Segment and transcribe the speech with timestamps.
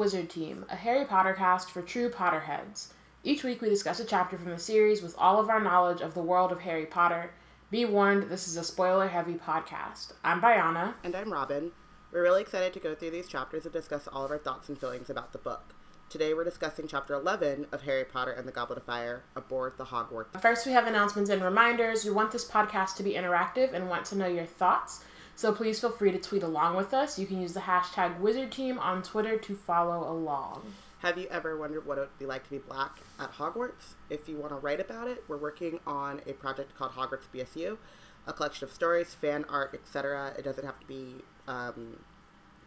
[0.00, 2.86] Wizard Team, a Harry Potter cast for true Potterheads.
[3.22, 6.14] Each week we discuss a chapter from the series with all of our knowledge of
[6.14, 7.30] the world of Harry Potter.
[7.70, 10.14] Be warned, this is a spoiler heavy podcast.
[10.24, 10.94] I'm Bayana.
[11.04, 11.72] And I'm Robin.
[12.12, 14.80] We're really excited to go through these chapters and discuss all of our thoughts and
[14.80, 15.74] feelings about the book.
[16.08, 19.84] Today we're discussing chapter 11 of Harry Potter and the Goblet of Fire aboard the
[19.84, 20.40] Hogwarts.
[20.40, 22.06] First, we have announcements and reminders.
[22.06, 25.04] We want this podcast to be interactive and want to know your thoughts.
[25.40, 27.18] So please feel free to tweet along with us.
[27.18, 30.74] You can use the hashtag WizardTeam on Twitter to follow along.
[30.98, 33.94] Have you ever wondered what it would be like to be black at Hogwarts?
[34.10, 37.78] If you want to write about it, we're working on a project called Hogwarts BSU,
[38.26, 40.34] a collection of stories, fan art, etc.
[40.36, 41.14] It doesn't have to be
[41.48, 42.00] um,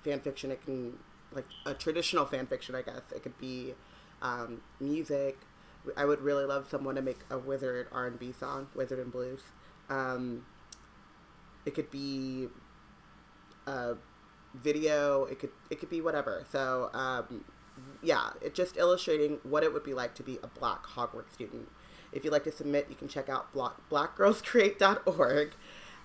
[0.03, 0.49] fan fiction.
[0.49, 0.97] It can
[1.31, 3.03] like a traditional fan fiction, I guess.
[3.15, 3.75] It could be
[4.23, 5.37] um, music.
[5.95, 9.11] I would really love someone to make a wizard R and B song, Wizard and
[9.11, 9.43] Blues.
[9.91, 10.47] Um,
[11.65, 12.47] it could be
[13.67, 13.95] a
[14.53, 15.25] video.
[15.25, 16.43] It could it could be whatever.
[16.51, 17.45] So um,
[18.01, 21.69] yeah, it just illustrating what it would be like to be a Black Hogwarts student.
[22.11, 25.53] If you'd like to submit, you can check out blackgirlscreate.org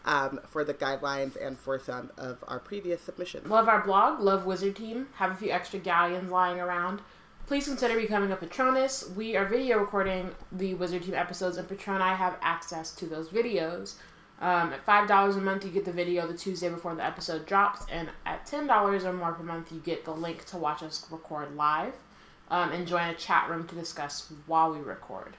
[0.04, 3.48] um, for the guidelines and for some of our previous submissions.
[3.48, 7.00] Love our blog, love Wizard Team, have a few extra galleons lying around.
[7.46, 9.10] Please consider becoming a Patronus.
[9.16, 13.94] We are video recording the Wizard Team episodes, and Patroni have access to those videos.
[14.40, 17.84] Um, at $5 a month, you get the video the Tuesday before the episode drops,
[17.90, 21.56] and at $10 or more per month, you get the link to watch us record
[21.56, 21.94] live
[22.50, 25.36] um, and join a chat room to discuss while we record.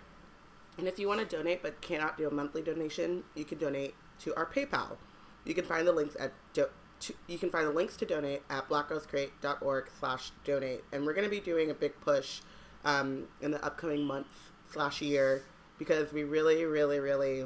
[0.77, 3.95] And if you want to donate but cannot do a monthly donation, you can donate
[4.21, 4.97] to our PayPal.
[5.45, 6.69] You can find the links at do-
[7.01, 10.83] to, you can find the links to donate at blackgirlscreate.org slash donate.
[10.91, 12.41] And we're going to be doing a big push
[12.83, 14.35] um, in the upcoming months
[14.71, 15.43] slash year
[15.77, 17.45] because we really, really, really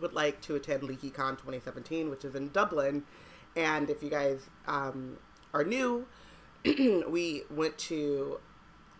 [0.00, 3.04] would like to attend LeakyCon 2017, which is in Dublin.
[3.56, 5.18] And if you guys um,
[5.52, 6.06] are new,
[6.64, 8.40] we went to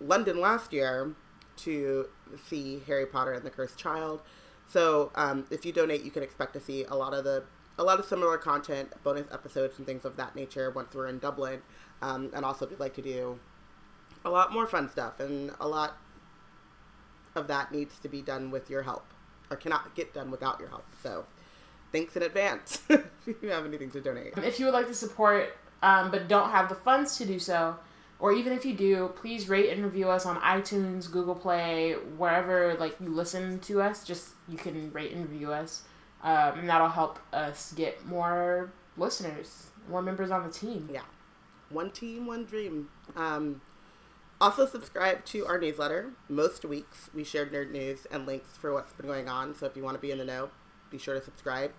[0.01, 1.15] London last year
[1.57, 2.09] to
[2.43, 4.23] see Harry Potter and the Cursed Child.
[4.69, 7.45] So um, if you donate, you can expect to see a lot of the
[7.77, 11.19] a lot of similar content, bonus episodes, and things of that nature once we're in
[11.19, 11.61] Dublin.
[12.03, 13.41] Um, and also, we'd like to do
[14.25, 15.97] a lot more fun stuff, and a lot
[17.35, 19.13] of that needs to be done with your help,
[19.57, 20.85] cannot get done without your help.
[21.03, 21.25] So,
[21.93, 24.35] thanks in advance if you have anything to donate.
[24.39, 27.77] If you would like to support, um, but don't have the funds to do so,
[28.19, 32.75] or even if you do, please rate and review us on iTunes, Google Play, wherever
[32.75, 34.05] like you listen to us.
[34.05, 35.83] Just you can rate and review us,
[36.23, 40.89] um, and that'll help us get more listeners, more members on the team.
[40.93, 41.03] Yeah,
[41.71, 42.89] one team, one dream.
[43.17, 43.61] Um,
[44.45, 46.11] also, subscribe to our newsletter.
[46.29, 49.55] Most weeks, we share nerd news and links for what's been going on.
[49.55, 50.51] So if you want to be in the know,
[50.91, 51.73] be sure to subscribe.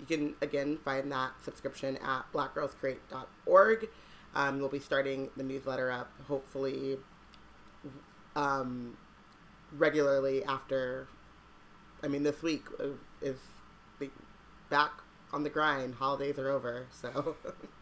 [0.00, 3.88] You can again find that subscription at blackgirlscreate.org.
[4.34, 6.98] Um, we'll be starting the newsletter up hopefully
[8.34, 8.96] um,
[9.70, 11.06] regularly after.
[12.02, 12.64] I mean, this week
[13.22, 13.38] is
[14.00, 14.10] the,
[14.70, 14.90] back
[15.32, 15.94] on the grind.
[15.94, 17.36] Holidays are over, so.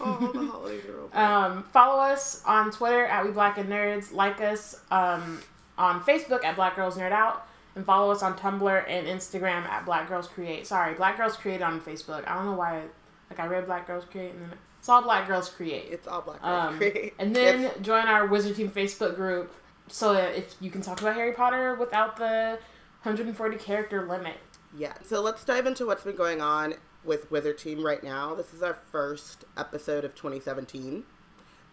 [0.00, 1.16] oh, the holidays are over.
[1.16, 4.12] Um, follow us on Twitter at We Black and Nerds.
[4.12, 5.40] Like us um,
[5.78, 7.46] on Facebook at Black Girls Nerd Out.
[7.76, 10.66] And follow us on Tumblr and Instagram at Black Girls Create.
[10.66, 12.26] Sorry, Black Girls Create on Facebook.
[12.26, 12.82] I don't know why.
[13.30, 15.86] Like I read Black Girls Create and then it's all Black Girls Create.
[15.90, 17.14] It's all Black Girls Um, Create.
[17.20, 17.76] and then Yes.
[17.82, 19.54] join our Wizard Team Facebook group
[19.86, 22.58] so that if you can talk about Harry Potter without the
[23.02, 24.36] 140 character limit.
[24.76, 24.94] Yeah.
[25.04, 26.74] So let's dive into what's been going on
[27.04, 28.34] with Wizard Team right now.
[28.34, 31.04] This is our first episode of 2017.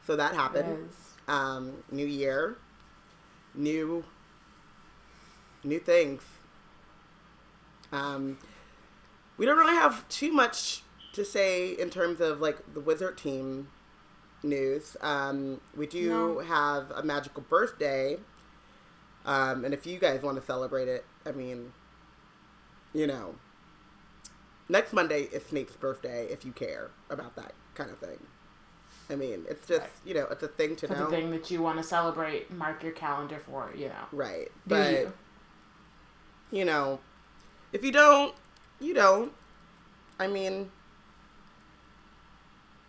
[0.06, 0.90] So that happened.
[0.90, 1.12] Yes.
[1.28, 2.58] Um, new year,
[3.54, 4.06] new,
[5.64, 6.22] new things.
[7.92, 8.38] Um,
[9.38, 10.84] we don't really have too much
[11.14, 13.68] to say in terms of like the Wizard Team
[14.44, 14.96] news.
[15.02, 16.40] Um, we do No.
[16.40, 18.18] have a magical birthday.
[19.26, 21.74] Um, and if you guys want to celebrate it, I mean,
[22.94, 23.36] you know,
[24.70, 28.18] next Monday is Snape's birthday if you care about that kind of thing.
[29.10, 29.90] I mean, it's just, Right.
[30.06, 31.06] you know, it's a thing to For know.
[31.06, 34.06] the thing that you want to celebrate, mark your calendar for, you know.
[34.12, 34.46] Right.
[34.46, 35.14] Do but, you?
[36.52, 37.00] you know,
[37.72, 38.36] if you don't,
[38.82, 39.32] you don't.
[40.20, 40.72] I mean,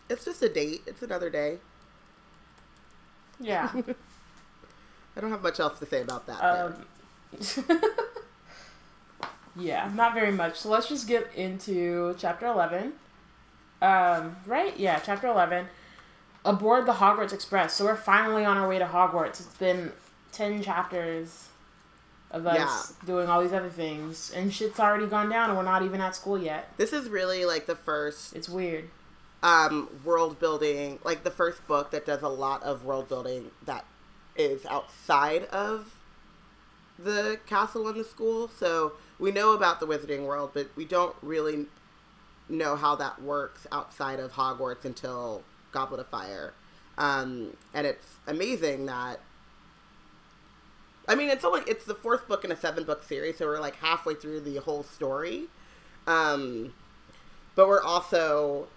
[0.08, 0.82] it's just a date.
[0.86, 1.58] It's another day.
[3.38, 3.70] Yeah.
[5.16, 6.40] I don't have much else to say about that.
[6.42, 6.84] Um,
[9.58, 10.56] yeah, not very much.
[10.56, 12.92] So let's just get into chapter 11.
[13.80, 14.76] Um, right?
[14.78, 15.66] Yeah, chapter 11.
[16.44, 17.74] Aboard the Hogwarts Express.
[17.74, 19.40] So we're finally on our way to Hogwarts.
[19.40, 19.92] It's been
[20.32, 21.48] 10 chapters
[22.30, 24.30] of us doing all these other things.
[24.34, 26.70] And shit's already gone down and we're not even at school yet.
[26.76, 28.88] This is really like the first It's weird.
[29.42, 33.84] um, world building, like the first book that does a lot of world building that
[34.36, 35.94] is outside of
[36.98, 38.48] the castle and the school.
[38.48, 41.66] So we know about the wizarding world, but we don't really
[42.48, 45.42] know how that works outside of Hogwarts until
[45.72, 46.54] Goblet of Fire.
[46.96, 49.20] Um, and it's amazing that.
[51.06, 53.60] I mean, it's only it's the fourth book in a seven book series, so we're
[53.60, 55.44] like halfway through the whole story.
[56.06, 56.74] Um,
[57.54, 58.68] but we're also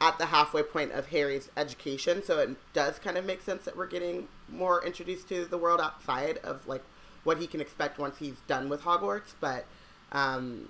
[0.00, 3.76] at the halfway point of Harry's education, so it does kind of make sense that
[3.76, 6.82] we're getting more introduced to the world outside of like
[7.22, 9.34] what he can expect once he's done with Hogwarts.
[9.40, 9.66] But
[10.12, 10.68] um,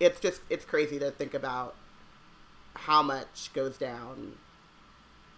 [0.00, 1.74] it's just it's crazy to think about
[2.74, 4.34] how much goes down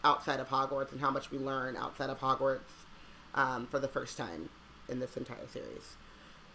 [0.04, 2.86] outside of Hogwarts and how much we learn outside of Hogwarts
[3.34, 4.48] um, for the first time
[4.88, 5.96] in this entire series.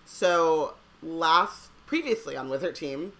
[0.06, 3.14] So last previously on Wizard Team,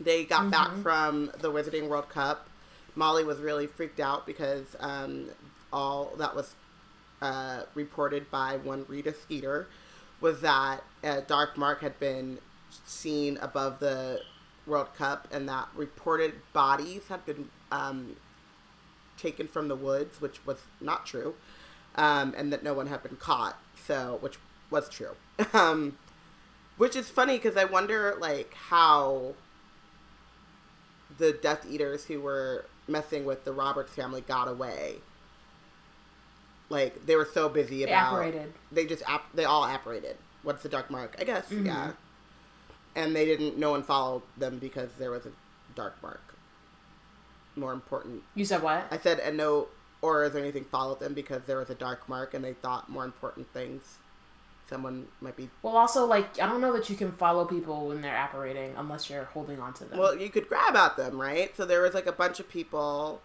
[0.00, 0.50] they got mm-hmm.
[0.50, 2.48] back from the Wizarding World Cup.
[2.94, 5.30] Molly was really freaked out because um,
[5.72, 6.54] all that was
[7.22, 9.68] uh, reported by one Rita Skeeter
[10.22, 12.38] was that a dark mark had been
[12.86, 14.20] seen above the
[14.66, 18.16] World Cup and that reported bodies had been um,
[19.18, 21.34] taken from the woods, which was not true,
[21.96, 23.58] um, and that no one had been caught.
[23.76, 24.38] So, which
[24.70, 25.16] was true.
[25.52, 25.98] Um,
[26.76, 29.34] which is funny because I wonder like how
[31.18, 34.96] the Death Eaters who were messing with the Roberts family got away.
[36.72, 37.90] Like they were so busy about.
[37.90, 38.52] They apparated.
[38.72, 40.16] They just ap- they all apparated.
[40.42, 41.14] What's the dark mark?
[41.20, 41.66] I guess mm-hmm.
[41.66, 41.92] yeah.
[42.96, 43.58] And they didn't.
[43.58, 45.32] No one followed them because there was a
[45.76, 46.34] dark mark.
[47.56, 48.22] More important.
[48.34, 48.86] You said what?
[48.90, 49.68] I said and no
[50.02, 53.04] Aurors or anything followed them because there was a dark mark and they thought more
[53.04, 53.98] important things
[54.66, 55.50] someone might be.
[55.60, 59.10] Well, also, like, I don't know that you can follow people when they're apparating unless
[59.10, 59.98] you're holding on to them.
[59.98, 61.54] Well, you could grab at them, right?
[61.54, 63.20] So there was like a bunch of people.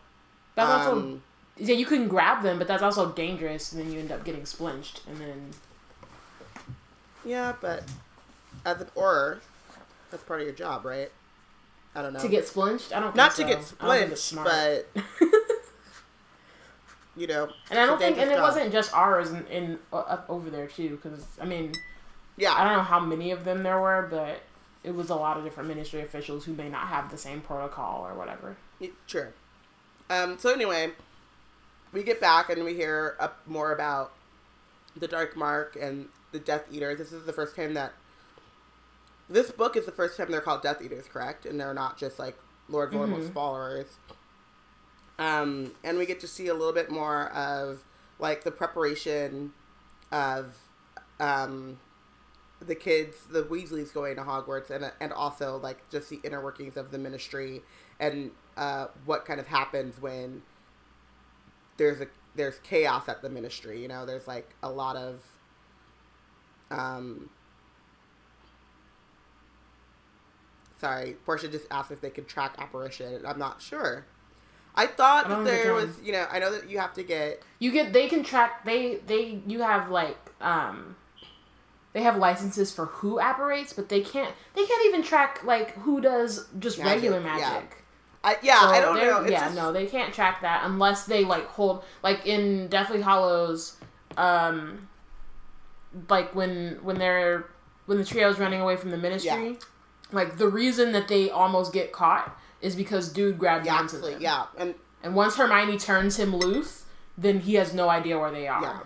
[0.56, 1.22] That's um, also.
[1.60, 4.46] Yeah, you can grab them, but that's also dangerous, and then you end up getting
[4.46, 5.50] splinched, and then.
[7.26, 7.84] Yeah, but
[8.66, 9.40] as an Auror,
[10.12, 11.12] that's part of your job, right?
[11.96, 12.20] I don't know.
[12.20, 12.96] To get splinched?
[12.96, 13.16] I don't.
[13.16, 14.88] Not to get splinched, but
[17.18, 17.50] you know.
[17.72, 21.00] And I don't think, and it wasn't just Aurors in, in uh, over there too,
[21.02, 21.74] because I mean,
[22.38, 24.42] yeah, I don't know how many of them there were, but
[24.84, 28.06] it was a lot of different ministry officials who may not have the same protocol
[28.06, 28.56] or whatever.
[29.08, 29.28] True.
[30.10, 30.92] Um, so anyway,
[31.92, 34.14] we get back and we hear up more about
[34.96, 36.98] the Dark Mark and the Death Eaters.
[36.98, 37.94] This is the first time that
[39.30, 41.46] this book is the first time they're called Death Eaters, correct?
[41.46, 42.38] And they're not just like
[42.70, 43.34] Lord Voldemort's mm-hmm.
[43.34, 43.98] followers.
[45.20, 47.84] Um, and we get to see a little bit more of
[48.20, 49.54] like the preparation
[50.12, 50.56] of
[51.20, 51.80] um,
[52.62, 56.78] the kids, the Weasleys going to Hogwarts, and and also like just the inner workings
[56.78, 57.62] of the Ministry
[58.00, 60.44] and uh, what kind of happens when
[61.78, 63.82] there's a there's chaos at the Ministry.
[63.82, 65.24] You know, there's like a lot of
[66.72, 67.30] um.
[70.80, 73.26] Sorry, Portia just asked if they could track apparition.
[73.26, 74.06] I'm not sure.
[74.76, 77.42] I thought I that there was, you know, I know that you have to get
[77.58, 80.96] you get they can track they they you have like um
[81.94, 86.00] they have licenses for who apparates, but they can't they can't even track like who
[86.00, 87.77] does just magic, regular magic.
[88.28, 88.34] Yeah.
[88.34, 89.22] I, yeah, so I don't know.
[89.22, 89.56] It's yeah, just...
[89.56, 93.78] no, they can't track that unless they like hold like in Deathly Hallows,
[94.18, 94.88] um,
[96.10, 97.46] like when when they're
[97.86, 99.56] when the trio's running away from the ministry, yeah.
[100.12, 104.18] like the reason that they almost get caught is because dude grabs yeah, onto them.
[104.20, 106.86] Yeah, and and once Hermione turns him loose,
[107.18, 108.62] then he has no idea where they are.
[108.62, 108.80] Yeah.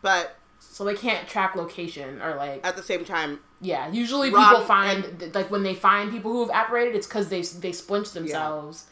[0.00, 0.36] But
[0.72, 3.40] so they can't track location or like at the same time.
[3.60, 7.28] Yeah, usually people find and, like when they find people who have apparated, it's because
[7.28, 8.86] they they splinched themselves,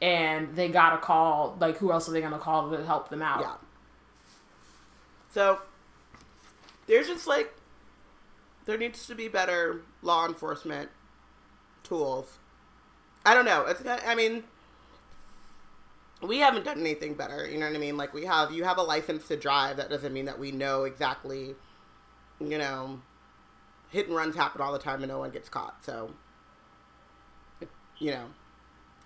[0.00, 0.08] yeah.
[0.08, 1.56] and they got a call.
[1.60, 3.40] Like who else are they gonna call to help them out?
[3.40, 3.54] Yeah.
[5.30, 5.60] So
[6.86, 7.54] there's just like
[8.64, 10.88] there needs to be better law enforcement
[11.84, 12.38] tools
[13.26, 13.66] I don't know.
[13.66, 14.44] It's I mean,
[16.26, 17.48] we haven't done anything better.
[17.48, 17.96] You know what I mean?
[17.96, 19.76] Like we have you have a license to drive.
[19.76, 21.54] That doesn't mean that we know exactly.
[22.38, 23.00] You know,
[23.90, 25.84] hit and runs happen all the time and no one gets caught.
[25.84, 26.10] So,
[27.98, 28.26] you know,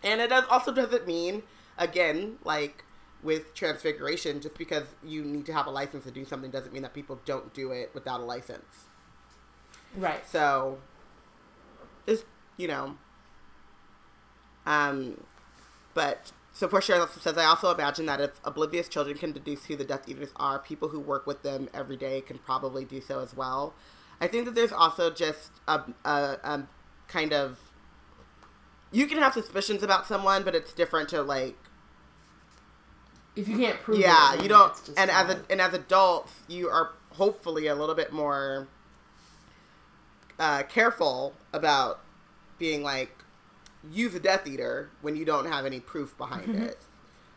[0.02, 1.42] and it does, also doesn't mean
[1.78, 2.84] again like
[3.22, 6.82] with transfiguration just because you need to have a license to do something doesn't mean
[6.82, 8.86] that people don't do it without a license.
[9.96, 10.26] Right.
[10.26, 10.78] So,
[12.06, 12.24] it's
[12.56, 12.96] you know
[14.66, 15.20] um,
[15.94, 19.76] but so Portia also says, I also imagine that if oblivious children can deduce who
[19.76, 23.20] the Death Eaters are, people who work with them every day can probably do so
[23.20, 23.74] as well.
[24.20, 26.68] I think that there's also just a, a, a
[27.08, 27.58] kind of
[28.92, 31.56] you can have suspicions about someone, but it's different to like
[33.36, 34.06] If you can't prove it.
[34.06, 37.94] yeah, it, you don't and as a, and as adults, you are hopefully a little
[37.94, 38.68] bit more
[40.38, 42.00] uh, careful about
[42.58, 43.19] being like
[43.90, 46.62] use a Death Eater when you don't have any proof behind Mm-hmm.
[46.64, 46.78] it.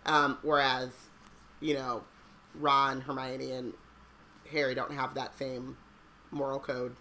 [0.06, 0.90] Um, whereas,
[1.62, 2.04] you know,
[2.56, 3.74] Ron, Hermione, and
[4.52, 5.78] Harry don't have that same
[6.32, 6.96] moral code.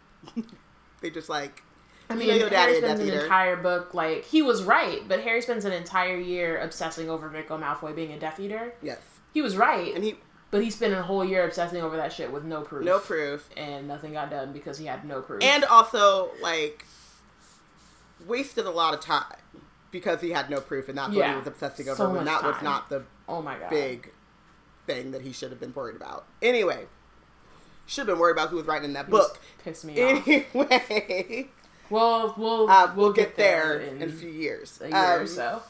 [1.00, 1.62] they just like
[2.08, 3.22] I mean, your daddy Harry spends an Eater.
[3.25, 7.58] entire book like he was right, but Harry spends an entire year obsessing over Draco
[7.58, 8.75] Malfoy being a Death Eater.
[8.82, 9.00] yes,
[9.34, 10.16] He was right, and he
[10.52, 12.84] but he spent a whole year obsessing over that shit with no proof.
[12.84, 13.49] no proof.
[13.56, 15.42] and nothing got done because he had no proof.
[15.42, 16.84] and also like
[18.26, 19.36] wasted a lot of time
[19.90, 22.26] because he had no proof and that's what he was obsessing over So when much
[22.26, 24.10] that was not the oh my god, big
[24.86, 26.24] thing that he should have been worried about.
[26.40, 26.86] Anyway
[27.84, 29.38] should have been worried about who was writing in that book.
[29.64, 30.26] pissed me off.
[30.28, 31.48] anyway.
[31.90, 34.80] Well, we'll uh, we'll, we'll get, there, in, in, a few years.
[34.80, 35.62] a year Um, or so.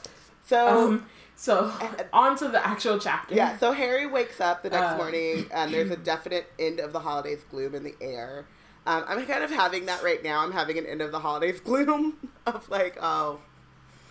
[0.47, 1.73] so Um, so
[2.13, 3.35] on to the actual chapter.
[3.35, 6.93] yeah so harry wakes up the next Uh, morning and there's a definite end of
[6.93, 8.45] the holidays gloom in the air
[8.87, 11.61] um, i'm kind of having that right now i'm having an end of the holidays
[11.65, 13.41] gloom of like oh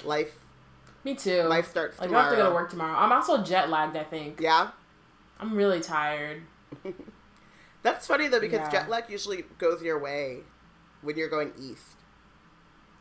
[0.03, 0.33] life
[1.03, 1.41] me too.
[1.43, 2.95] Life starts like I have to go to work tomorrow.
[2.95, 3.97] I'm also jet lagged.
[3.97, 4.39] I think.
[4.39, 4.69] yeah
[5.39, 6.43] I'm really tired.
[7.83, 8.69] That's funny though because Yeah.
[8.69, 10.41] jet lag usually goes your way
[11.01, 11.97] when you're going east,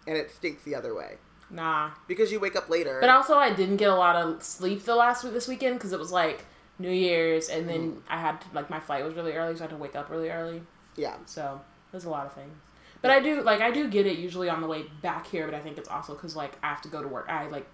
[0.07, 1.19] and it stinks the other way
[1.50, 1.91] Nah.
[2.09, 2.99] because you wake up later.
[3.03, 5.93] But also, I didn't get a lot of sleep the last week this weekend because
[5.93, 6.47] it was like
[6.79, 8.03] New Year's, and then Mm.
[8.09, 10.09] I had to, like my flight was really early, so I had to wake up
[10.09, 10.62] really early.
[10.97, 11.61] Yeah, So
[11.92, 12.56] there's a lot of things.
[13.02, 15.54] But I do like I do get it usually on the way back here, but
[15.54, 17.26] I think it's also because like I have to go to work.
[17.28, 17.66] I like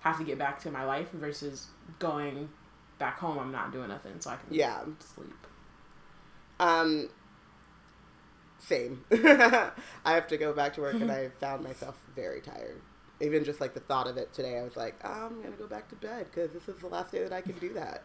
[0.00, 2.48] have to get back to my life versus going
[2.98, 3.38] back home.
[3.38, 4.80] I'm not doing nothing, so I can yeah.
[4.98, 5.46] sleep.
[6.58, 7.08] Um,
[8.58, 9.04] same.
[9.12, 9.72] I
[10.04, 12.80] have to go back to work, and I found myself very tired.
[13.20, 15.88] Even just like the thought of it today, I was like, I'm gonna go back
[15.90, 18.02] to bed because this is the last day that I can do that.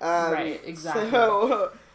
[0.00, 1.10] Um, Right, exactly.
[1.10, 1.72] So,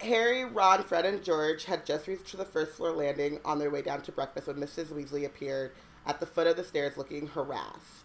[0.00, 3.82] Harry, Ron, Fred, and George had just reached the first floor landing on their way
[3.82, 4.92] down to breakfast when Mrs.
[4.92, 5.72] Weasley appeared
[6.06, 8.04] at the foot of the stairs looking harassed.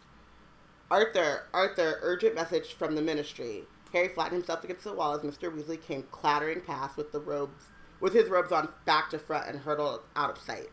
[0.90, 3.64] Arthur, Arthur, urgent message from the ministry.
[3.94, 5.54] Harry flattened himself against the wall as Mr.
[5.54, 7.66] Weasley came clattering past with the robes,
[8.00, 10.70] with his robes on back to front and hurtled out of sight.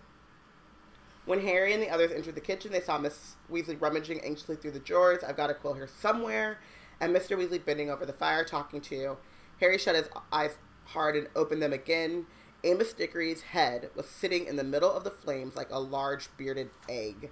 [1.27, 4.71] When Harry and the others entered the kitchen, they saw Miss Weasley rummaging anxiously through
[4.71, 5.25] the drawers.
[5.25, 6.59] I've got a quill here somewhere,
[7.01, 7.37] and Mr.
[7.37, 9.17] Weasley bending over the fire, talking to.
[9.61, 12.27] Harry shut his eyes hard and opened them again.
[12.65, 16.71] Amos Diggory's head was sitting in the middle of the flames like a large bearded
[16.89, 17.31] egg.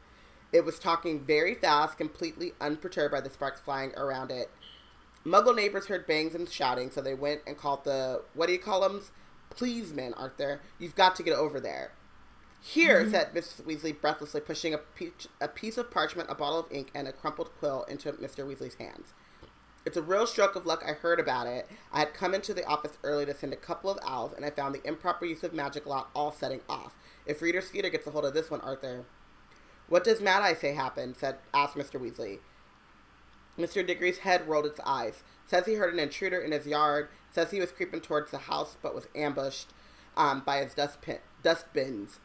[0.52, 4.50] It was talking very fast, completely unperturbed by the sparks flying around it.
[5.26, 8.58] Muggle neighbors heard bangs and shouting, so they went and called the what do you
[8.58, 9.02] call them?
[9.50, 11.92] Please, man, Arthur, you've got to get over there.
[12.60, 13.10] Here, mm-hmm.
[13.10, 13.62] said Mrs.
[13.62, 17.12] Weasley breathlessly, pushing a, peach, a piece of parchment, a bottle of ink, and a
[17.12, 18.46] crumpled quill into Mr.
[18.46, 19.12] Weasley's hands.
[19.86, 20.82] It's a real stroke of luck.
[20.86, 21.68] I heard about it.
[21.92, 24.50] I had come into the office early to send a couple of owls, and I
[24.50, 26.94] found the improper use of magic lot all setting off.
[27.26, 29.04] If Rita Skeeter gets a hold of this one, Arthur.
[29.88, 31.16] What does Mad Eye say happened?
[31.16, 32.00] said asked Mr.
[32.00, 32.38] Weasley.
[33.58, 33.86] Mr.
[33.86, 35.22] Diggory's head rolled its eyes.
[35.44, 37.08] Says he heard an intruder in his yard.
[37.30, 39.72] Says he was creeping towards the house, but was ambushed
[40.16, 42.20] um, by his dust dustpin, dustbins.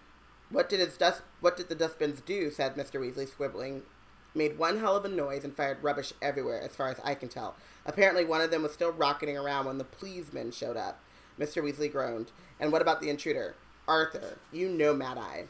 [0.49, 1.23] What did his dust?
[1.41, 2.49] What did the dustbins do?
[2.49, 2.99] said Mr.
[2.99, 3.81] Weasley, squibbling.
[4.35, 7.29] Made one hell of a noise and fired rubbish everywhere, as far as I can
[7.29, 7.55] tell.
[7.85, 10.99] Apparently, one of them was still rocketing around when the policemen showed up.
[11.39, 11.63] Mr.
[11.63, 12.31] Weasley groaned.
[12.59, 13.55] And what about the intruder?
[13.87, 15.45] Arthur, you know Mad Eye.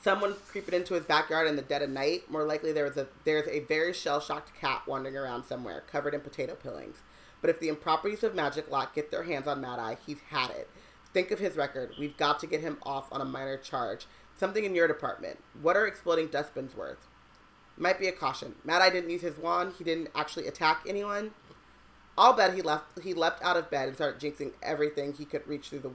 [0.00, 2.30] Someone creeping into his backyard in the dead of night.
[2.30, 6.14] More likely, there was a there's a very shell shocked cat wandering around somewhere, covered
[6.14, 6.98] in potato peelings.
[7.40, 10.20] But if the improper use of magic lot get their hands on Mad Eye, he's
[10.30, 10.70] had it.
[11.12, 11.92] Think of his record.
[11.98, 14.06] We've got to get him off on a minor charge.
[14.36, 15.42] Something in your department.
[15.60, 17.08] What are exploding dustbins worth?
[17.78, 18.54] Might be a caution.
[18.64, 19.74] Mad Eye didn't use his wand.
[19.76, 21.32] He didn't actually attack anyone.
[22.16, 22.98] I'll bet he left.
[23.02, 25.90] He leapt out of bed and started jinxing everything he could reach through the.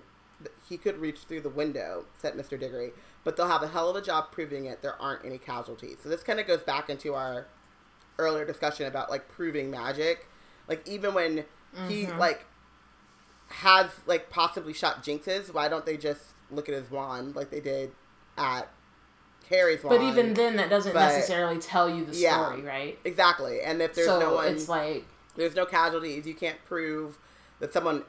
[0.68, 2.92] He could reach through the window," said Mister Diggory.
[3.24, 4.82] "But they'll have a hell of a job proving it.
[4.82, 7.48] There aren't any casualties." So this kind of goes back into our
[8.20, 10.28] earlier discussion about like proving magic.
[10.68, 11.46] Like even when
[11.88, 12.20] he mm-hmm.
[12.20, 12.46] like
[13.48, 16.22] has like possibly shot jinxes, why don't they just
[16.52, 17.92] look at his wand like they did
[18.38, 18.70] at
[19.50, 19.98] Harry's wand?
[20.00, 22.46] But even then, that doesn't but- necessarily tell you the Yeah.
[22.48, 22.98] story, right?
[23.04, 23.62] exactly.
[23.62, 25.06] And if there's so no one, it's like
[25.36, 26.26] there's no casualties.
[26.26, 27.18] You can't prove
[27.60, 28.04] that someone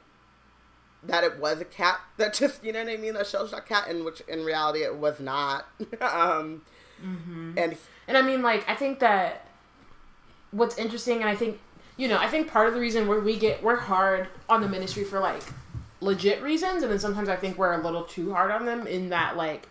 [1.03, 3.67] that it was a cat that just you know what I mean, a shell shock
[3.67, 5.67] cat, in which in reality it was not.
[6.01, 6.61] um,
[7.57, 9.47] And And I mean, like, I think that
[10.51, 11.59] what's interesting, and I think,
[11.97, 14.67] you know, I think part of the reason where we get, we're hard on the
[14.69, 15.41] ministry for, like,
[16.01, 19.09] legit reasons, and then sometimes I think we're a little too hard on them in
[19.09, 19.67] that, like,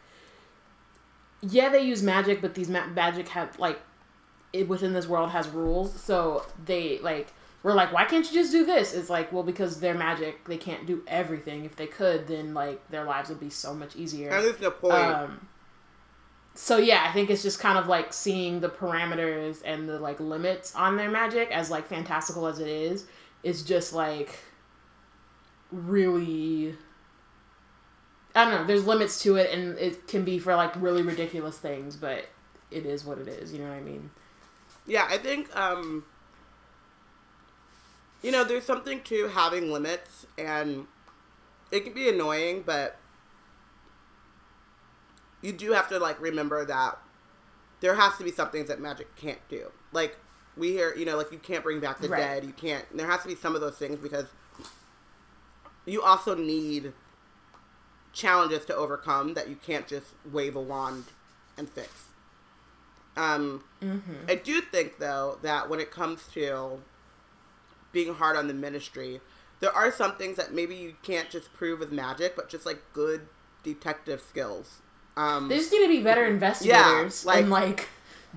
[1.42, 3.80] yeah, they use magic, but these ma- magic have like
[4.52, 5.92] it, within this world has rules.
[6.00, 7.32] So they like
[7.62, 8.92] we're like, why can't you just do this?
[8.92, 11.64] It's like, well, because they're magic, they can't do everything.
[11.64, 14.30] If they could, then like their lives would be so much easier.
[14.30, 14.94] And there's no point.
[14.94, 15.48] Um,
[16.54, 20.20] so yeah, I think it's just kind of like seeing the parameters and the like
[20.20, 23.06] limits on their magic as like fantastical as it is,
[23.42, 24.38] is just like
[25.70, 26.74] really
[28.34, 31.58] I don't know, there's limits to it and it can be for like really ridiculous
[31.58, 32.26] things, but
[32.70, 34.10] it is what it is, you know what I mean?
[34.86, 36.04] Yeah, I think um
[38.22, 40.86] you know, there's something to having limits and
[41.70, 42.96] it can be annoying, but
[45.40, 46.98] you do have to like remember that
[47.80, 49.70] there has to be some things that magic can't do.
[49.92, 50.16] Like
[50.56, 52.18] we hear, you know, like you can't bring back the Right.
[52.20, 54.26] dead, you can't there has to be some of those things because
[55.84, 56.92] you also need
[58.12, 61.04] challenges to overcome that you can't just wave a wand
[61.56, 61.90] and fix.
[63.16, 63.62] Um,
[64.28, 66.80] I do think though that when it comes to
[67.92, 69.20] being hard on the ministry,
[69.60, 72.82] there are some things that maybe you can't just prove with magic, but just like
[72.92, 73.26] good
[73.62, 74.78] detective skills.
[75.16, 77.88] Um, They just need to be better investigators like- and like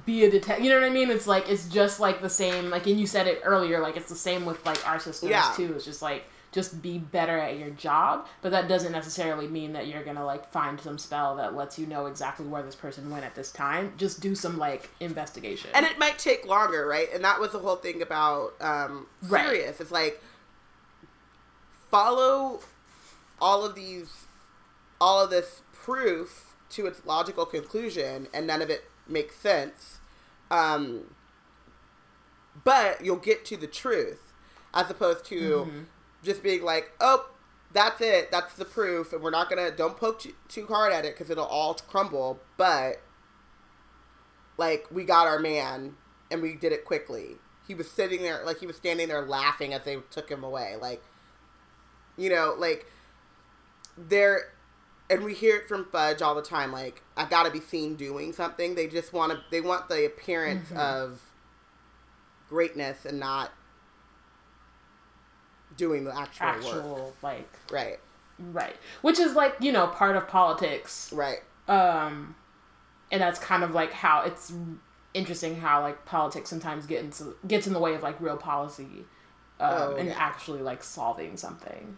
[0.06, 0.66] be a detective.
[0.66, 1.10] You know what I mean?
[1.10, 2.70] It's like it's just like the same.
[2.70, 3.80] Like and you said it earlier.
[3.80, 5.54] Like it's the same with like our systems Yeah.
[5.56, 5.74] too.
[5.74, 6.26] It's just like
[6.56, 10.50] just be better at your job, but that doesn't necessarily mean that you're gonna like
[10.50, 13.92] find some spell that lets you know exactly where this person went at this time.
[13.98, 15.70] Just do some like investigation.
[15.74, 17.10] and it might take longer, right?
[17.14, 19.60] And that was the whole thing about um, Right.
[19.60, 20.24] It's like
[21.92, 22.62] follow
[23.42, 24.26] all of these,
[25.02, 30.00] all of this proof to its logical conclusion, and none of it makes sense.
[30.50, 31.14] Um,
[32.64, 34.32] but you'll get to the truth,
[34.74, 35.86] as opposed to
[36.26, 37.30] just being like, oh.
[37.74, 38.32] That's it.
[38.32, 39.70] That's the proof, and we're not gonna.
[39.70, 42.40] Don't poke too, too hard at it because it'll all crumble.
[42.56, 43.02] But
[44.58, 45.96] like we got our man
[46.32, 47.38] and we did it quickly.
[47.68, 50.76] He was sitting there like he was standing there laughing as they took him away.
[50.80, 51.04] Like
[52.18, 52.86] you know, like
[53.98, 54.54] there
[55.10, 58.34] and we hear it from Fudge all the time, like, I gotta be seen doing
[58.34, 58.76] something.
[58.76, 60.78] They just wanna they want the appearance mm-hmm.
[60.78, 61.22] of
[62.48, 63.52] greatness and not
[65.78, 67.14] doing the actual, work.
[67.24, 68.00] like Right.
[68.40, 71.12] right, which is like you know part of politics.
[71.14, 71.40] Right.
[71.68, 72.36] um
[73.12, 74.52] and that's kind of like how it's
[75.14, 79.06] interesting how like politics sometimes get into gets in the way of like real policy
[79.60, 80.16] um, Oh, and yeah.
[80.18, 81.98] actually like solving something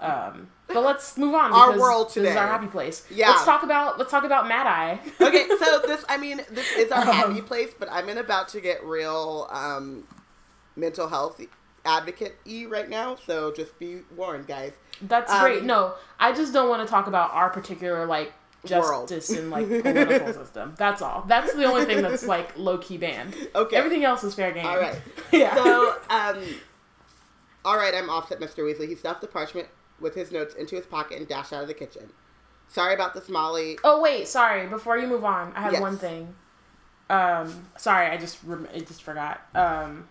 [0.00, 3.30] um but let's move on Our world this is our happy place Yeah.
[3.30, 6.90] let's talk about let's talk about mad eye okay, so this, I mean, this is
[6.92, 10.06] our happy Um, place, but I'm in about to get real um,
[10.76, 11.40] mental health
[11.86, 14.72] advocate e right now, so just be warned, guys.
[15.02, 18.32] that's Um, great no i just don't want to talk about our particular like
[18.70, 19.08] World.
[19.08, 23.36] justice and like political system that's all that's the only thing that's like low-key banned
[23.54, 23.76] Okay.
[23.76, 25.00] everything else is fair game All right.
[25.32, 26.38] yeah So, um,
[27.64, 28.58] all right, I'm offset, Mr.
[28.64, 28.88] Weasley.
[28.88, 29.66] He stuffed the parchment
[30.00, 32.10] with his notes into his pocket and dashed out of the kitchen.
[32.68, 33.76] Sorry about the Molly.
[33.84, 34.66] Oh wait, sorry.
[34.68, 35.80] Before you move on, I have Yes.
[35.82, 36.34] one thing.
[37.10, 39.40] Um, sorry, I just rem- I just forgot.
[39.54, 40.08] Um,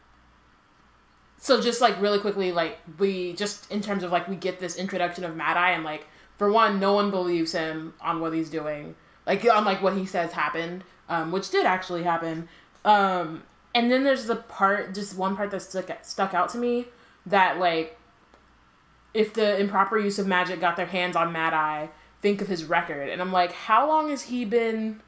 [1.37, 4.75] so just like really quickly, like we just in terms of like we get this
[4.75, 8.49] introduction of Mad Eye, and like for one, no one believes him on what he's
[8.49, 8.95] doing,
[9.25, 12.47] like on like what he says happened, um, which did actually happen.
[12.83, 13.43] Um,
[13.73, 16.87] and then there's the part, just one part that stuck stuck out to me
[17.25, 17.97] that like
[19.13, 21.89] if the improper use of magic got their hands on Mad Eye,
[22.21, 23.09] think of his record.
[23.09, 25.01] And I'm like, how long has he been?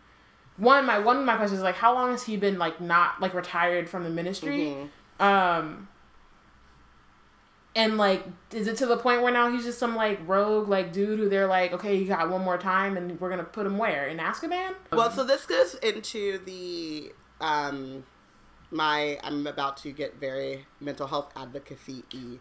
[0.56, 3.22] One, my one of my questions is like, how long has he been like not
[3.22, 4.76] like retired from the ministry?
[5.20, 5.88] Um,
[7.78, 10.92] and like, is it to the point where now he's just some like rogue like
[10.92, 13.78] dude who they're like, okay, you got one more time, and we're gonna put him
[13.78, 14.74] where in Azkaban?
[14.92, 18.04] Well, so this goes into the um,
[18.72, 19.20] my.
[19.24, 22.40] I'm about to get very mental health advocacy y.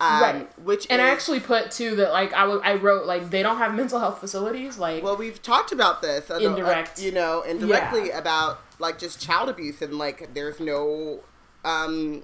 [0.00, 0.58] Um, Right.
[0.60, 3.42] Which and is, I actually put too that like I wa- I wrote like they
[3.42, 6.30] don't have mental health facilities like Well, we've talked about this.
[6.30, 7.00] uh, Indirect.
[7.00, 11.20] uh, you know, indirectly about like just child abuse and like there's no,
[11.64, 12.22] um,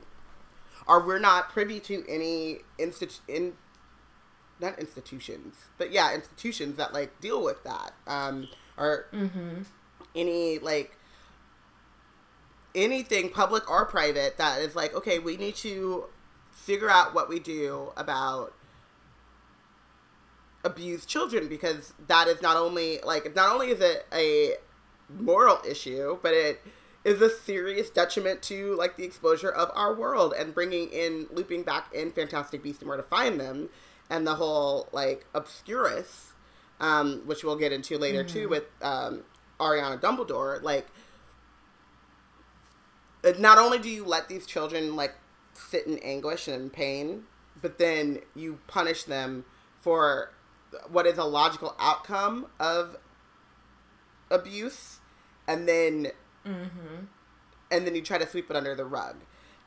[0.87, 3.55] or we're not privy to any institu- in,
[4.61, 7.93] not institutions, but yeah, institutions that like deal with that.
[8.07, 9.07] Um, or
[10.15, 10.97] any like
[12.75, 16.05] anything public or private that is like okay, we need to
[16.51, 18.53] figure out what we do about
[20.65, 24.55] abused children because that is not only like not only is it a
[25.11, 26.63] moral issue but it
[27.05, 31.63] is a serious detriment to like the exposure of our world and bringing in looping
[31.63, 33.69] back in fantastic beasts and where to find them
[34.09, 36.33] and the whole like obscurus
[36.81, 39.23] um, which we'll get into later too with um,
[39.61, 40.87] Ariana Dumbledore, like
[43.25, 45.15] uh, not only do you let these children like
[45.53, 47.23] sit in anguish and in pain,
[47.61, 49.45] but then you punish them
[49.81, 50.33] for
[50.89, 52.97] what is a logical outcome of
[54.31, 55.01] abuse,
[55.47, 56.09] and then
[56.47, 57.05] Mm-hmm.
[57.71, 59.17] and then you try to sweep it under the rug.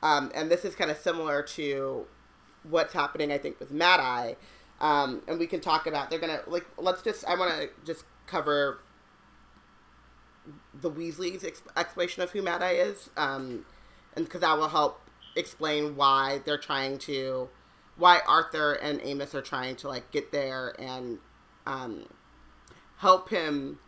[0.02, 2.06] Um, and this is kind of similar to
[2.62, 4.36] what's happening, I think, with Mad Eye.
[4.80, 8.04] Um, and we can talk about they're gonna like let's just I want to just
[8.26, 8.78] cover
[10.72, 13.66] the Weasleys' ex- explanation of who Mad Eye is, um,
[14.14, 15.00] and because that will help
[15.36, 17.48] explain why they're trying to,
[17.96, 21.18] why Arthur and Amos are trying to like get there and
[21.66, 22.06] um,
[22.98, 23.78] help him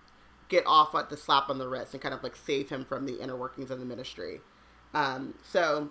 [0.51, 3.07] get off at the slap on the wrist and kind of like save him from
[3.07, 4.41] the inner workings of the ministry.
[4.93, 5.91] Um, so,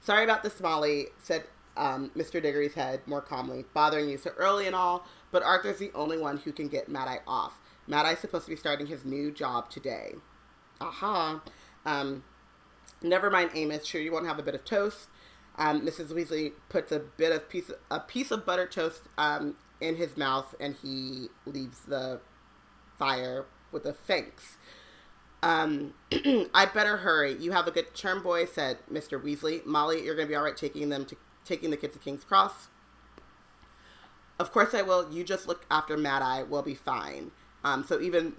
[0.00, 1.44] sorry about this, Molly, said
[1.76, 2.40] um, Mr.
[2.40, 6.36] Diggory's head more calmly, bothering you so early and all, but Arthur's the only one
[6.38, 7.58] who can get Mad Eye off.
[7.86, 10.14] Mad Eye's supposed to be starting his new job today.
[10.80, 11.42] Aha.
[11.84, 12.24] Um,
[13.02, 13.86] never mind, Amos.
[13.86, 15.08] Sure, you won't have a bit of toast.
[15.58, 16.12] Um, Mrs.
[16.12, 20.54] Weasley puts a bit of piece a piece of butter toast um, in his mouth,
[20.60, 22.20] and he leaves the
[22.98, 24.56] fire with a thanks.
[25.42, 25.94] Um,
[26.54, 27.34] I'd better hurry.
[27.38, 29.20] You have a good term, boy," said Mr.
[29.22, 29.64] Weasley.
[29.64, 32.24] Molly, you're going to be all right taking them to taking the kids to King's
[32.24, 32.68] Cross.
[34.38, 35.10] Of course I will.
[35.12, 36.42] You just look after Mad Eye.
[36.42, 37.30] We'll be fine.
[37.64, 38.34] Um, so even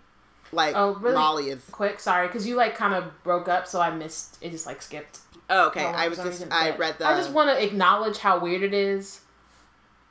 [0.51, 1.15] like Oh, really?
[1.15, 1.63] Molly is.
[1.71, 4.37] Quick, sorry, because you like kind of broke up, so I missed.
[4.41, 5.19] It just like skipped.
[5.49, 5.83] Oh, okay.
[5.83, 6.45] going I was just.
[6.51, 7.07] I read the.
[7.07, 9.21] I just want to acknowledge how weird it is.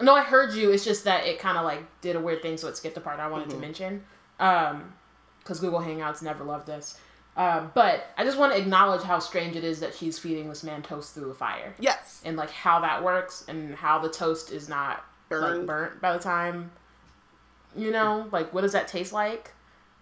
[0.00, 0.70] No, I heard you.
[0.72, 3.00] It's just that it kind of like did a weird thing, so it skipped the
[3.00, 3.60] part I wanted Mm-hmm.
[3.60, 4.04] to mention.
[4.38, 4.92] Um,
[5.40, 6.98] because Google Hangouts never loved this.
[7.36, 10.64] Um, but I just want to acknowledge how strange it is that she's feeding this
[10.64, 12.22] man toast through a fire, yes.
[12.24, 16.18] and like how that works, and how the toast is not like burnt by the
[16.18, 16.70] time.
[17.76, 19.52] You know, like what does that taste like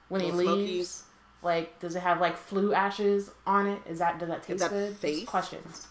[0.08, 0.66] when he Little smoky.
[0.66, 1.02] leaves?
[1.42, 3.82] Like, does it have like Floo ashes on it?
[3.86, 4.98] Is that does that taste that good?
[5.00, 5.26] Safe?
[5.26, 5.88] questions.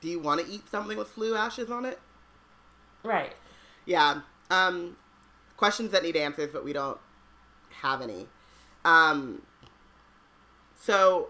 [0.00, 1.98] Do you want to eat something with Floo ashes on it?
[3.04, 3.32] Right.
[3.86, 4.20] Yeah.
[4.50, 4.96] Um,
[5.56, 6.98] questions that need answers, but we don't
[7.84, 8.26] have any.
[8.84, 9.42] Um,
[10.74, 11.28] so,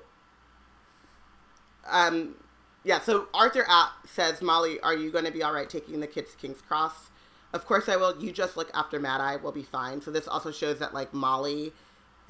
[1.91, 2.37] um,
[2.85, 3.01] yeah.
[3.01, 6.33] So Arthur at says, "Molly, are you going to be all right taking the kids
[6.33, 7.11] to King's Cross?"
[7.53, 8.21] Of course I will.
[8.21, 9.37] You just look after Mad Eye.
[9.37, 10.01] We'll be fine.
[10.01, 11.73] So this also shows that like Molly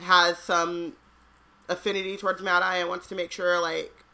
[0.00, 0.94] has some
[1.68, 4.04] affinity towards Mad Eye and wants to make sure like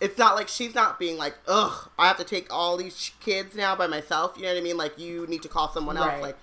[0.00, 3.54] it's not like she's not being like, ugh, I have to take all these kids
[3.54, 4.34] now by myself.
[4.36, 4.76] You know what I mean?
[4.76, 6.08] Like, you need to call someone else.
[6.08, 6.22] Right.
[6.22, 6.38] Like,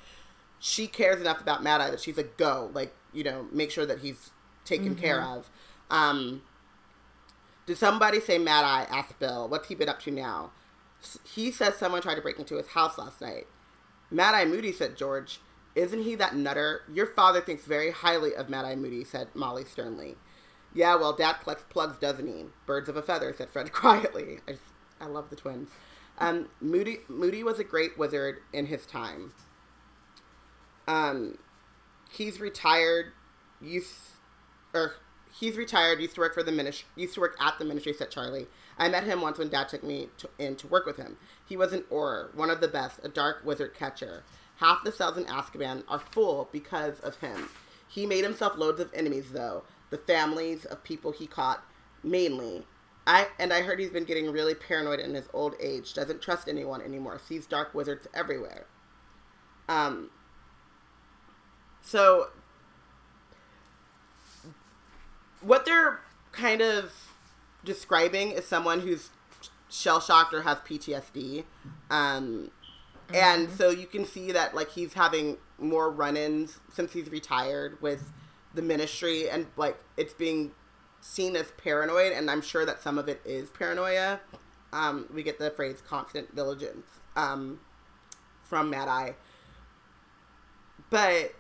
[0.66, 2.72] she cares enough about Mad Eye that she's a go.
[2.74, 4.32] Like, you know, make sure that he's
[4.64, 5.50] taken care of.
[5.90, 6.42] Um,
[7.66, 8.88] did somebody say Mad Eye?
[8.90, 9.50] asked Bill.
[9.50, 10.52] What's he been up to now?
[11.26, 13.46] He says someone tried to break into his house last night.
[14.10, 15.42] Mad Eye Moody, said George.
[15.76, 16.84] Isn't he that nutter?
[16.90, 20.16] Your father thinks very highly of Mad Eye Moody, said Molly sternly.
[20.74, 22.46] Yeah, well, Dad collects plugs, doesn't he?
[22.66, 24.40] Birds of a feather, said Fred quietly.
[24.48, 24.64] I, just,
[25.02, 25.72] I love the twins.
[26.20, 29.34] Um, Moody, Moody was a great wizard in his time.
[30.88, 31.38] Um,
[32.12, 33.14] he's retired.
[33.62, 33.94] Used,
[34.74, 34.94] or
[35.40, 36.02] he's retired.
[36.02, 36.88] Used to work for the ministry.
[36.96, 37.94] Used to work at the ministry.
[37.94, 38.48] Said Charlie.
[38.78, 41.18] I met him once when Dad took me to, in to work with him.
[41.46, 44.24] He was an Auror, one of the best, a dark wizard catcher.
[44.58, 47.50] Half the cells in Azkaban are full because of him.
[47.88, 49.64] He made himself loads of enemies, though.
[49.92, 51.64] The families of people he caught,
[52.04, 52.66] mainly.
[53.06, 55.94] I and I heard he's been getting really paranoid in his old age.
[55.94, 57.20] Doesn't trust anyone anymore.
[57.20, 58.66] Sees dark wizards everywhere.
[59.68, 60.10] Um.
[61.84, 62.30] So,
[65.42, 66.00] what they're
[66.32, 66.92] kind of
[67.64, 69.10] describing is someone who's
[69.70, 71.44] shell shocked or has PTSD.
[71.92, 72.50] Um,
[73.14, 78.12] and so you can see that like he's having more run-ins since he's retired with
[78.54, 80.52] the ministry and like it's being
[81.02, 84.20] seen as paranoid and i'm sure that some of it is paranoia
[84.72, 87.60] um, we get the phrase constant diligence um,
[88.42, 89.16] from mad eye
[90.90, 91.34] but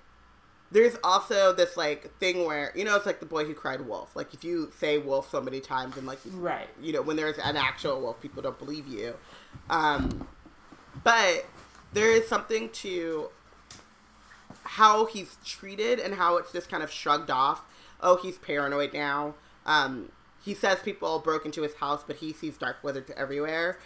[0.74, 4.16] there's also this like thing where you know it's like the boy who cried wolf.
[4.16, 6.68] Like if you say wolf so many times and like Right.
[6.82, 9.14] you know when there's an actual wolf people don't believe you.
[9.70, 10.28] Um,
[11.04, 11.46] but
[11.94, 13.30] there is something to
[14.64, 17.62] how he's treated and how it's just kind of shrugged off.
[18.02, 19.36] Oh he's paranoid now.
[19.66, 20.12] Um,
[20.44, 23.78] he says people broke into his house but he sees dark wizards everywhere.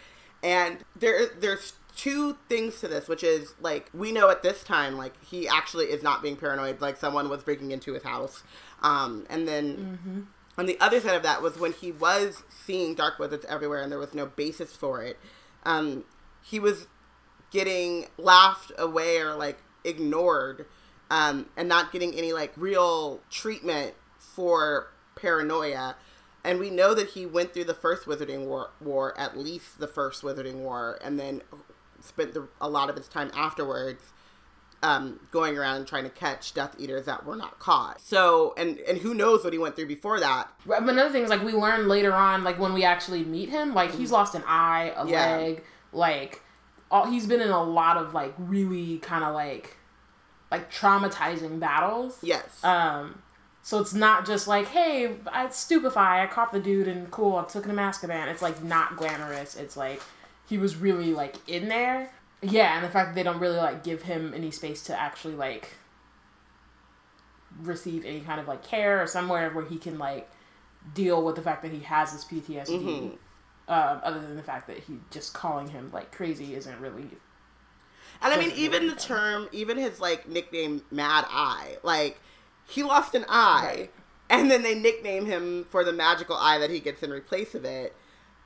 [0.41, 4.97] And there there's two things to this which is like we know at this time
[4.97, 8.43] like he actually is not being paranoid like someone was breaking into his house
[8.83, 10.27] um, and then
[10.60, 13.91] on the other side of that was when he was seeing dark wizards everywhere and
[13.91, 15.17] there was no basis for it
[15.65, 16.03] um,
[16.43, 16.88] he was
[17.51, 20.65] getting laughed away or like ignored
[21.10, 25.95] um, and not getting any like real treatment for paranoia.
[26.43, 29.88] And we know that he went through the first Wizarding War, war at least the
[29.88, 31.41] first Wizarding War, and then
[32.01, 34.03] spent the, a lot of his time afterwards
[34.83, 37.99] um, going around trying to catch Death Eaters that were not caught.
[37.99, 40.49] So, and and who knows what he went through before that?
[40.65, 43.73] But another thing is like we learn later on, like when we actually meet him,
[43.73, 45.38] like he's lost an eye, a Yeah.
[45.38, 46.41] leg, like
[46.91, 49.75] all, he's been in a lot of like really kind of like
[50.51, 52.19] like traumatizing battles.
[52.21, 52.63] Yes.
[52.63, 53.21] Um,
[53.63, 57.43] so it's not just like, hey, I stupefy, I caught the dude and cool, I
[57.43, 58.27] took him to Azkaban.
[58.27, 59.55] It's like not glamorous.
[59.57, 60.01] It's like
[60.47, 62.12] he was really like in there.
[62.41, 65.36] Yeah, and the fact that they don't really like give him any space to actually
[65.36, 65.73] like
[67.62, 70.29] receive any kind of like care or somewhere where he can like
[70.93, 72.67] deal with the fact that he has this PTSD.
[72.67, 73.15] Mm-hmm.
[73.69, 77.10] Um, other than the fact that he just calling him like crazy isn't really
[78.21, 82.19] And I mean, even really the term, even his like nickname, Mad Eye, like
[82.65, 83.91] he lost an eye, Right.
[84.29, 87.65] and then they nickname him for the magical eye that he gets in replace of
[87.65, 87.93] it.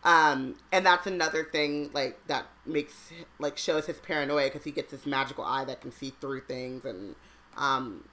[0.04, 4.92] Um, and that's another thing like that makes like shows his paranoia because he gets
[4.92, 7.16] this magical eye that can see through things, and
[7.56, 8.06] um,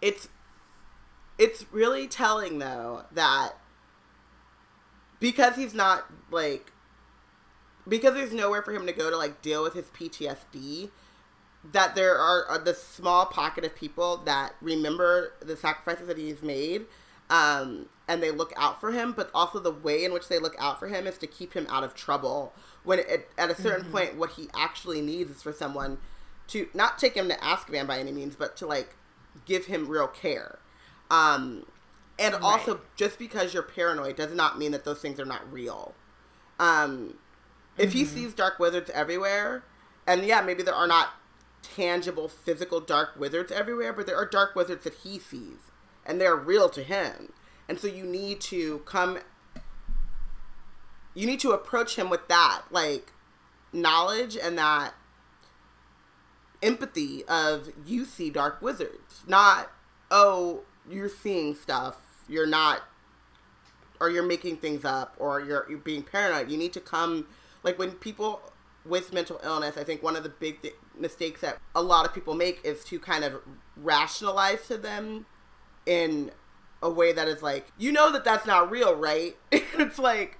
[0.00, 0.28] it's
[1.38, 3.52] it's really telling though that
[5.20, 6.72] because he's not like
[7.86, 10.90] because there's nowhere for him to go to like deal with his PTSD
[11.72, 16.42] that there are, are the small pocket of people that remember the sacrifices that he's
[16.42, 16.86] made
[17.30, 20.56] um, and they look out for him but also the way in which they look
[20.58, 22.52] out for him is to keep him out of trouble.
[22.82, 25.98] When it, at a certain point what he actually needs is for someone
[26.48, 28.96] to not take him to Azkaban by any means but to like
[29.44, 30.58] give him real care.
[31.10, 31.66] Um,
[32.18, 35.94] and also just because you're paranoid does not mean that those things are not real.
[36.58, 37.18] Um,
[37.76, 39.62] if he sees dark wizards everywhere,
[40.06, 41.10] and yeah, maybe there are not
[41.62, 45.70] tangible physical dark wizards everywhere, but there are dark wizards that he sees,
[46.04, 47.32] and they're real to him.
[47.68, 49.18] And so you need to come,
[51.14, 53.12] you need to approach him with that, like,
[53.72, 54.94] knowledge and that
[56.62, 59.70] empathy of you see dark wizards, not,
[60.10, 61.96] oh, you're seeing stuff,
[62.28, 62.82] you're not
[64.00, 66.50] or you're making things up or you're you're being paranoid.
[66.50, 67.26] You need to come
[67.62, 68.40] like when people
[68.84, 72.14] with mental illness, I think one of the big th- mistakes that a lot of
[72.14, 73.42] people make is to kind of
[73.76, 75.26] rationalize to them
[75.84, 76.30] in
[76.82, 79.36] a way that is like, you know that that's not real, right?
[79.52, 80.38] it's like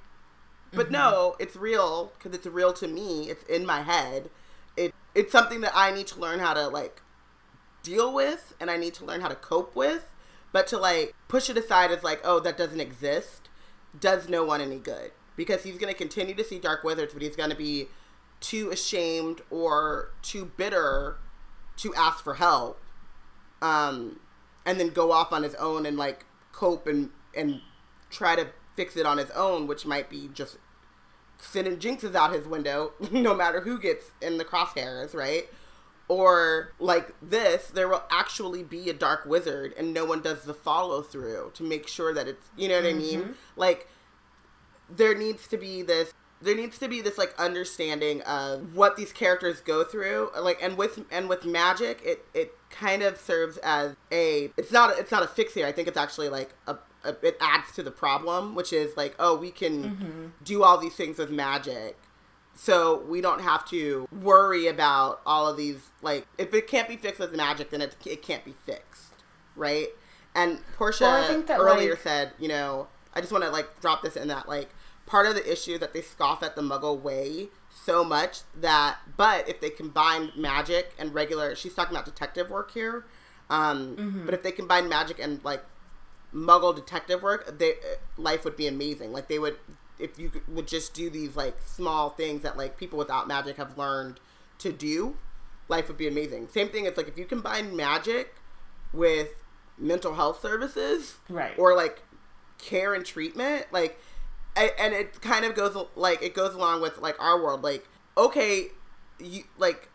[0.72, 3.30] but no, it's real because it's real to me.
[3.30, 4.30] It's in my head.
[4.76, 7.02] It it's something that I need to learn how to like
[7.82, 10.14] deal with and I need to learn how to cope with.
[10.52, 13.48] But to like push it aside as like, oh, that doesn't exist,
[13.98, 15.12] does no one any good.
[15.36, 17.88] Because he's gonna continue to see dark wizards, but he's gonna be
[18.40, 21.16] too ashamed or too bitter
[21.78, 22.80] to ask for help.
[23.62, 24.20] Um
[24.66, 26.26] and then go off on his own and like
[26.58, 27.60] cope and and
[28.10, 30.58] try to fix it on his own, which might be just
[31.38, 35.48] sending jinxes out his window, no matter who gets in the crosshairs, right?
[36.08, 40.54] Or like this, there will actually be a dark wizard and no one does the
[40.54, 43.20] follow through to make sure that it's, you know what I mean?
[43.20, 43.32] Mm-hmm.
[43.56, 43.88] Like,
[44.88, 49.12] there needs to be this there needs to be this like understanding of what these
[49.12, 53.96] characters go through like and with and with magic it it kind of serves as
[54.12, 55.66] a it's not it's not a fix here.
[55.66, 59.14] I think it's actually like a, a it adds to the problem which is like
[59.18, 60.26] oh we can mm-hmm.
[60.44, 61.96] do all these things with magic.
[62.54, 66.96] So we don't have to worry about all of these like if it can't be
[66.96, 69.14] fixed with magic then it, it can't be fixed
[69.56, 69.88] right?
[70.34, 73.50] And portia Well, I think that, earlier like- said you know i just want to
[73.50, 74.68] like drop this in that like
[75.08, 77.48] part of the issue that they scoff at the muggle way
[77.84, 82.70] so much that but if they combine magic and regular she's talking about detective work
[82.72, 83.04] here
[83.50, 84.24] um Mm-hmm.
[84.26, 85.64] but if they combine magic and like
[86.34, 87.72] muggle detective work they
[88.18, 89.56] life would be amazing like they would
[89.98, 93.56] if you could, would just do these like small things that like people without magic
[93.56, 94.20] have learned
[94.58, 95.16] to do
[95.68, 98.34] life would be amazing same thing it's like if you combine magic
[98.92, 99.30] with
[99.78, 101.54] mental health services Right.
[101.58, 102.02] or like
[102.58, 103.98] care and treatment like
[104.56, 107.62] and it kind of goes like it goes along with like our world.
[107.62, 108.68] Like okay
[109.18, 109.88] you like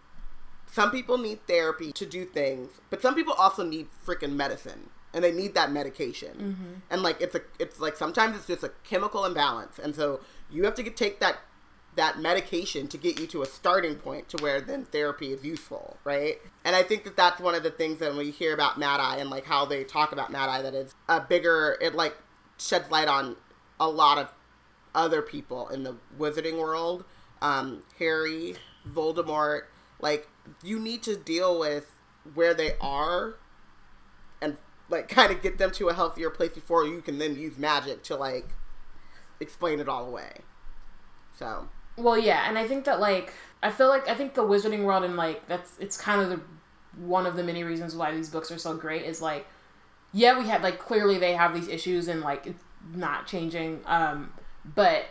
[0.66, 5.24] some people need therapy to do things but some people also need freaking medicine and
[5.24, 6.32] they need that medication.
[6.32, 6.74] Mm-hmm.
[6.90, 10.64] And like it's a it's like sometimes it's just a chemical imbalance and so you
[10.66, 11.38] have to get, take that
[11.96, 15.98] that medication to get you to a starting point to where then therapy is useful
[16.04, 16.38] right?
[16.66, 19.00] And i think that that's one of the things that when you hear about mad
[19.00, 22.18] eye and like how they talk about mad eye that it's a bigger it like
[22.58, 23.36] sheds light on
[23.80, 24.34] a lot of
[24.96, 27.04] other people in the wizarding world
[27.42, 28.56] um harry
[28.94, 29.64] voldemort
[30.00, 30.28] like
[30.64, 31.96] you need to deal with
[32.34, 33.36] where they are
[34.42, 34.58] and
[34.90, 38.04] like kind of get them to a healthier place before you can then use magic
[38.04, 38.50] to like
[39.40, 40.32] explain it all away.
[41.38, 44.84] So, Well, yeah, and I think that like I feel like I think the Wizarding
[44.84, 46.40] World and like that's it's kind of the
[47.02, 49.48] one of the many reasons why these books are so great is like
[50.12, 54.32] yeah we had like clearly they have these issues and like it's not changing um
[54.76, 55.06] but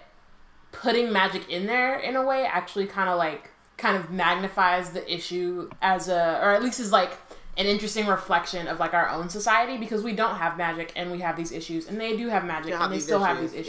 [0.73, 5.13] putting magic in there in a way actually kind of like kind of magnifies the
[5.13, 7.13] issue as a or at least is like
[7.59, 11.19] an interesting reflection of like our own society because we don't have magic and we
[11.19, 13.67] have these issues and they do have magic and they still have these issues.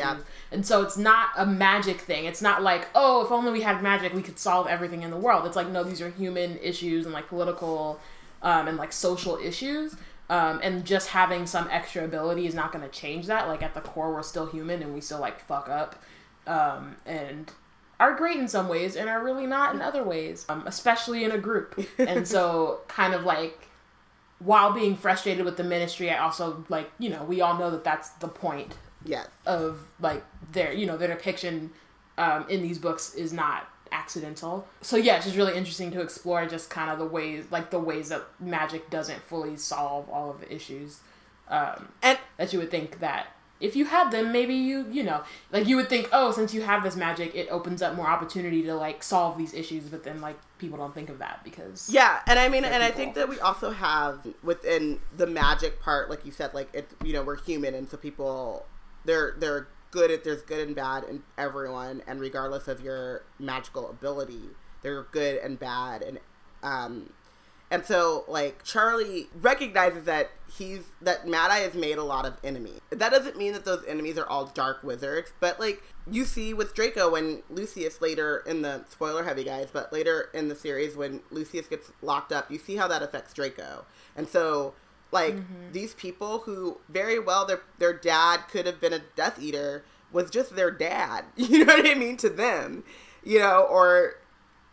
[0.51, 2.23] And so it's not a magic thing.
[2.23, 5.17] It's not like oh if only we had magic we could solve everything in the
[5.17, 5.45] world.
[5.45, 7.99] It's like no these are human issues and like political
[8.41, 9.95] um, and like social issues
[10.33, 13.73] um, and just having some extra ability is not going to change that like at
[13.73, 16.01] the core we're still human and we still like fuck up
[16.47, 17.51] um, and
[17.99, 21.31] are great in some ways and are really not in other ways, um, especially in
[21.31, 21.79] a group.
[21.97, 23.67] and so, kind of like,
[24.39, 27.83] while being frustrated with the ministry, I also like, you know, we all know that
[27.83, 29.27] that's the point yes.
[29.45, 31.71] of like their, you know, their depiction
[32.17, 34.67] um, in these books is not accidental.
[34.81, 37.79] So yeah, it's just really interesting to explore just kind of the ways, like the
[37.79, 40.99] ways that magic doesn't fully solve all of the issues
[41.49, 43.27] um, And that you would think that
[43.59, 46.61] if you had them maybe you you know like you would think oh since you
[46.61, 50.19] have this magic it opens up more opportunity to like solve these issues but then
[50.19, 53.27] like people don't think of that because Yeah, and I mean, and I think that
[53.27, 57.35] we also have within the magic part, like you said, like it, you know, we're
[57.35, 58.65] human, and so people,
[59.03, 63.87] they're they're good at there's good and bad in everyone, and regardless of your magical
[63.87, 64.49] ability,
[64.81, 66.19] they're good and bad, and
[66.63, 67.11] um,
[67.69, 72.33] and so like Charlie recognizes that he's that Mad Eye has made a lot of
[72.43, 72.79] enemies.
[72.89, 76.73] That doesn't mean that those enemies are all dark wizards, but like you see with
[76.73, 81.21] Draco when Lucius later in the spoiler heavy guys, but later in the series when
[81.29, 83.85] Lucius gets locked up, you see how that affects Draco.
[84.15, 84.73] And so
[85.13, 85.71] like mm-hmm.
[85.71, 90.29] these people who very well their their dad could have been a Death Eater was
[90.29, 91.25] just their dad.
[91.37, 92.83] You know what I mean to them,
[93.23, 94.15] you know, or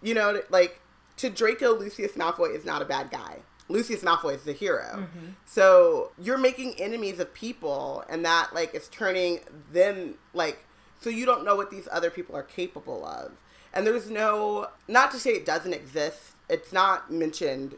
[0.02, 0.80] you know, like
[1.18, 3.38] to Draco, Lucius Malfoy is not a bad guy.
[3.68, 4.96] Lucius Malfoy is the hero.
[4.96, 5.26] Mm-hmm.
[5.46, 9.40] So you're making enemies of people, and that like is turning
[9.72, 10.64] them like
[11.00, 13.32] so you don't know what these other people are capable of.
[13.72, 16.32] And there's no not to say it doesn't exist.
[16.48, 17.76] It's not mentioned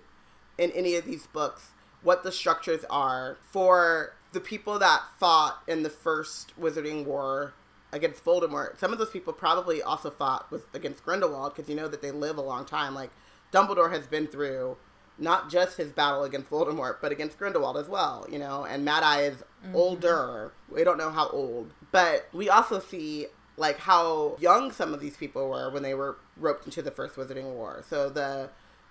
[0.59, 1.72] in any of these books
[2.03, 7.55] what the structures are for the people that fought in the first Wizarding War
[7.93, 8.79] against Voldemort.
[8.79, 12.11] Some of those people probably also fought with against Grindelwald because you know that they
[12.11, 12.95] live a long time.
[12.95, 13.11] Like
[13.53, 14.77] Dumbledore has been through
[15.19, 18.27] not just his battle against Voldemort, but against Grindelwald as well.
[18.31, 19.77] You know, and Mad Eye is mm-hmm.
[19.77, 20.53] older.
[20.71, 25.17] We don't know how old, but we also see like how young some of these
[25.17, 27.85] people were when they were roped into the first Wizarding War.
[27.87, 28.49] So the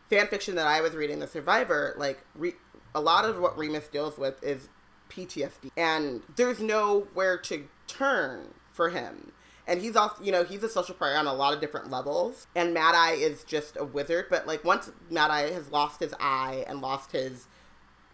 [0.10, 2.54] fan fiction that I was reading, The Survivor, like re-
[2.94, 4.70] a lot of what Remus deals with is
[5.10, 9.34] PTSD, and there's nowhere to turn for him.
[9.68, 12.48] And he's also, you know, he's a social pariah on a lot of different levels.
[12.56, 16.14] And Mad Eye is just a wizard, but like once Mad Eye has lost his
[16.20, 17.48] eye and lost his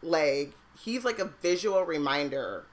[0.01, 2.65] leg, he's like a visual reminder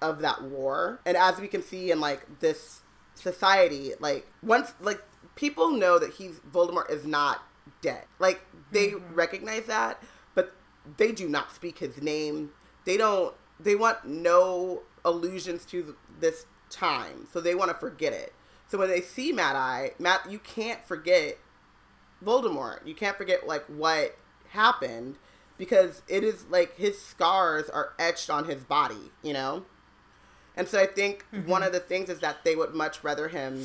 [0.00, 1.00] of that war.
[1.04, 2.82] And as we can see in like this
[3.14, 5.02] society, like once like
[5.36, 7.42] people know that he's Voldemort is not
[7.82, 8.04] dead.
[8.18, 9.14] Like they mm-hmm.
[9.14, 10.02] recognize that,
[10.96, 12.50] they do not speak his name.
[12.84, 17.26] They don't they want no allusions to this time.
[17.32, 18.32] So they want to forget it.
[18.66, 21.38] So when they see Mad Eye, Matt you can't forget
[22.24, 22.86] Voldemort.
[22.86, 24.16] You can't forget like what
[24.50, 25.16] happened
[25.56, 29.64] because it is like his scars are etched on his body, you know?
[30.56, 31.48] And so I think mm-hmm.
[31.48, 33.64] one of the things is that they would much rather him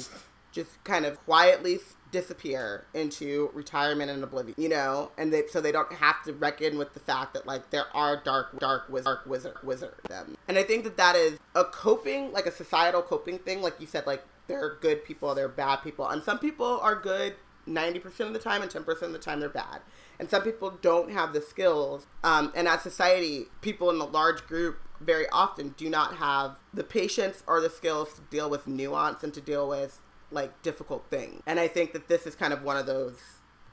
[0.51, 1.79] just kind of quietly
[2.11, 6.77] disappear into retirement and oblivion, you know, and they so they don't have to reckon
[6.77, 10.37] with the fact that like there are dark, dark, wiz- dark wizard, wizard them.
[10.47, 13.61] And I think that that is a coping, like a societal coping thing.
[13.61, 16.79] Like you said, like there are good people, there are bad people, and some people
[16.81, 17.35] are good
[17.65, 19.81] ninety percent of the time, and ten percent of the time they're bad.
[20.19, 22.07] And some people don't have the skills.
[22.23, 26.83] Um, and as society, people in the large group very often do not have the
[26.83, 30.01] patience or the skills to deal with nuance and to deal with
[30.31, 31.41] like difficult thing.
[31.45, 33.17] And I think that this is kind of one of those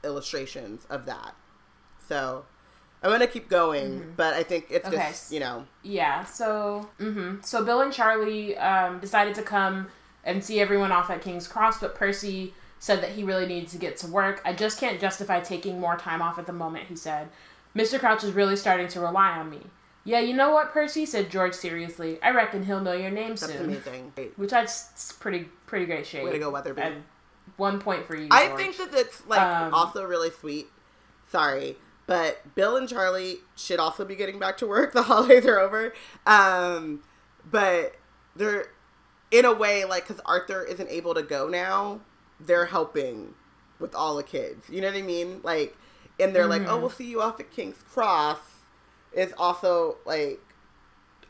[0.03, 1.35] illustrations of that.
[2.07, 2.45] So
[3.03, 4.97] I'm gonna keep going, but I think it's Okay.
[4.97, 6.23] just you know Yeah.
[6.23, 9.87] So, hmm so Bill and Charlie um, decided to come
[10.23, 13.77] and see everyone off at King's Cross, but Percy said that he really needed to
[13.77, 14.41] get to work.
[14.45, 16.85] I just can't justify taking more time off at the moment.
[16.87, 17.29] He said,
[17.75, 17.99] "Mr.
[17.99, 19.61] Crouch is really starting to rely on me."
[20.07, 22.17] Yeah, you know what, Percy said George seriously.
[22.23, 23.65] I reckon he'll know your name that's soon.
[23.65, 24.13] amazing.
[24.37, 26.23] Which that's pretty pretty great shade.
[26.23, 26.81] Way to go, Weatherby.
[26.81, 27.03] And
[27.57, 28.29] one point for you.
[28.31, 28.57] I George.
[28.57, 30.67] think that it's like Um, also really sweet.
[31.29, 34.93] Sorry, But Bill and Charlie should also be getting back to work.
[34.93, 35.93] The holidays are over.
[36.25, 37.03] Um,
[37.43, 37.97] but
[38.33, 38.67] they're,
[39.29, 41.99] in a way, like, because Arthur isn't able to go now,
[42.39, 43.33] they're helping
[43.77, 44.69] with all the kids.
[44.69, 45.41] You know what I mean?
[45.43, 45.75] Like,
[46.17, 46.63] and they're mm-hmm.
[46.63, 48.39] like, oh, we'll see you off at King's Cross.
[49.13, 50.39] Is also like,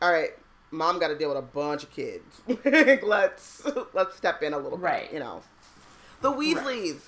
[0.02, 0.32] all right,
[0.72, 2.42] mom got to deal with a bunch of kids.
[3.04, 5.04] let's let's step in a little right.
[5.04, 5.14] bit.
[5.14, 5.42] You know,
[6.22, 6.94] the Weasleys.
[6.94, 7.02] Right.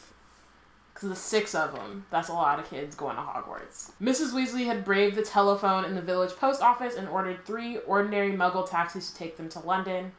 [0.94, 3.92] Because the six of them, that's a lot of kids going to Hogwarts.
[4.02, 4.34] Mrs.
[4.34, 8.70] Weasley had braved the telephone in the village post office and ordered three ordinary muggle
[8.70, 10.12] taxis to take them to London.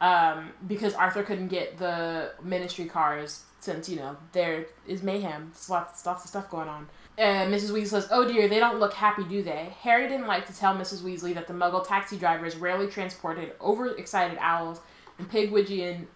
[0.00, 5.52] Um, because Arthur couldn't get the ministry cars since, you know, there is mayhem.
[5.54, 6.88] There's lots, lots of stuff going on.
[7.16, 7.70] Uh, Mrs.
[7.70, 9.72] Weasley says, Oh dear, they don't look happy, do they?
[9.80, 11.02] Harry didn't like to tell Mrs.
[11.02, 14.80] Weasley that the muggle taxi drivers rarely transported overexcited owls,
[15.18, 16.06] and Pigwidgeon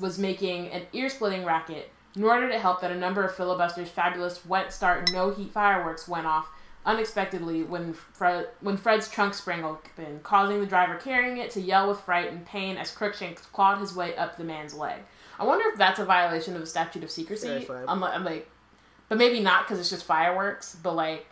[0.00, 3.90] was making an ear splitting racket, nor did it help that a number of filibusters'
[3.90, 6.48] fabulous wet start no heat fireworks went off
[6.86, 11.88] unexpectedly when Fred, when Fred's trunk sprang open, causing the driver carrying it to yell
[11.88, 15.00] with fright and pain as Crookshanks clawed his way up the man's leg.
[15.38, 17.48] I wonder if that's a violation of the statute of secrecy.
[17.88, 18.48] I'm, I'm like,
[19.08, 20.76] but maybe not because it's just fireworks.
[20.82, 21.26] But like,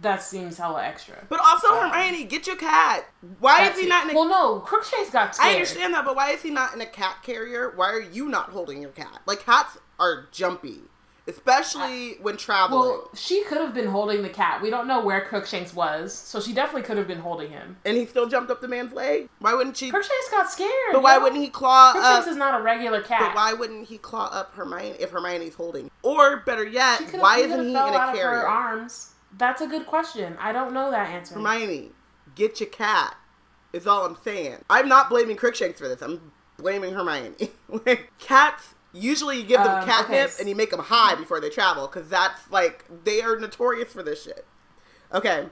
[0.00, 1.16] that seems hella extra.
[1.28, 3.04] But also, um, Hermione, get your cat.
[3.40, 4.14] Why is he not in a...
[4.14, 5.50] Well, no, Crookshanks got scared.
[5.50, 7.72] I understand that, but why is he not in a cat carrier?
[7.74, 9.20] Why are you not holding your cat?
[9.26, 10.82] Like, cats are jumpy.
[11.28, 12.80] Especially when traveling.
[12.80, 14.62] Well, she could have been holding the cat.
[14.62, 17.76] We don't know where Crookshanks was, so she definitely could have been holding him.
[17.84, 19.28] And he still jumped up the man's leg?
[19.38, 19.90] Why wouldn't she?
[19.90, 20.70] Crookshanks got scared.
[20.92, 22.30] But why wouldn't he claw Crookshanks up...
[22.32, 23.20] is not a regular cat.
[23.20, 25.90] But why wouldn't he claw up Hermione if Hermione's holding?
[26.02, 28.46] Or, better yet, why isn't he in a carrier?
[28.46, 29.12] arms.
[29.36, 30.34] That's a good question.
[30.40, 31.34] I don't know that answer.
[31.34, 31.90] Hermione,
[32.34, 33.14] get your cat.
[33.74, 34.64] Is all I'm saying.
[34.70, 36.00] I'm not blaming Crookshanks for this.
[36.00, 37.50] I'm blaming Hermione.
[38.18, 40.34] Cats Usually, you give them um, catnip okay.
[40.40, 44.02] and you make them high before they travel because that's like they are notorious for
[44.02, 44.46] this shit.
[45.12, 45.46] Okay.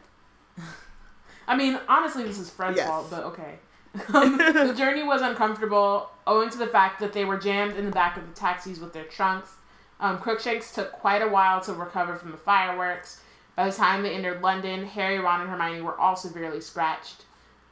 [1.49, 2.89] I mean, honestly, this is Fred's yes.
[2.89, 3.59] fault, but okay.
[4.13, 7.91] Um, the journey was uncomfortable owing to the fact that they were jammed in the
[7.91, 9.55] back of the taxis with their trunks.
[10.01, 13.23] Um, Crookshanks took quite a while to recover from the fireworks.
[13.55, 17.25] By the time they entered London, Harry, Ron, and Hermione were all severely scratched.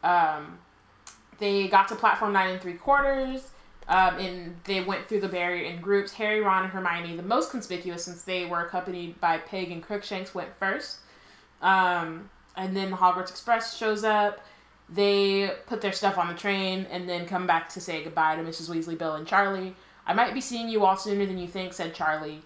[0.02, 0.58] Um,
[1.38, 3.50] they got to platform nine and three quarters.
[3.86, 6.12] Um, and they went through the barrier in groups.
[6.14, 10.34] Harry, Ron, and Hermione, the most conspicuous since they were accompanied by Pig and Crookshanks,
[10.34, 10.98] went first.
[11.60, 14.40] Um, and then the Hogwarts Express shows up.
[14.88, 18.42] They put their stuff on the train and then come back to say goodbye to
[18.42, 18.68] Mrs.
[18.68, 19.74] Weasley, Bill, and Charlie.
[20.06, 22.42] I might be seeing you all sooner than you think, said Charlie.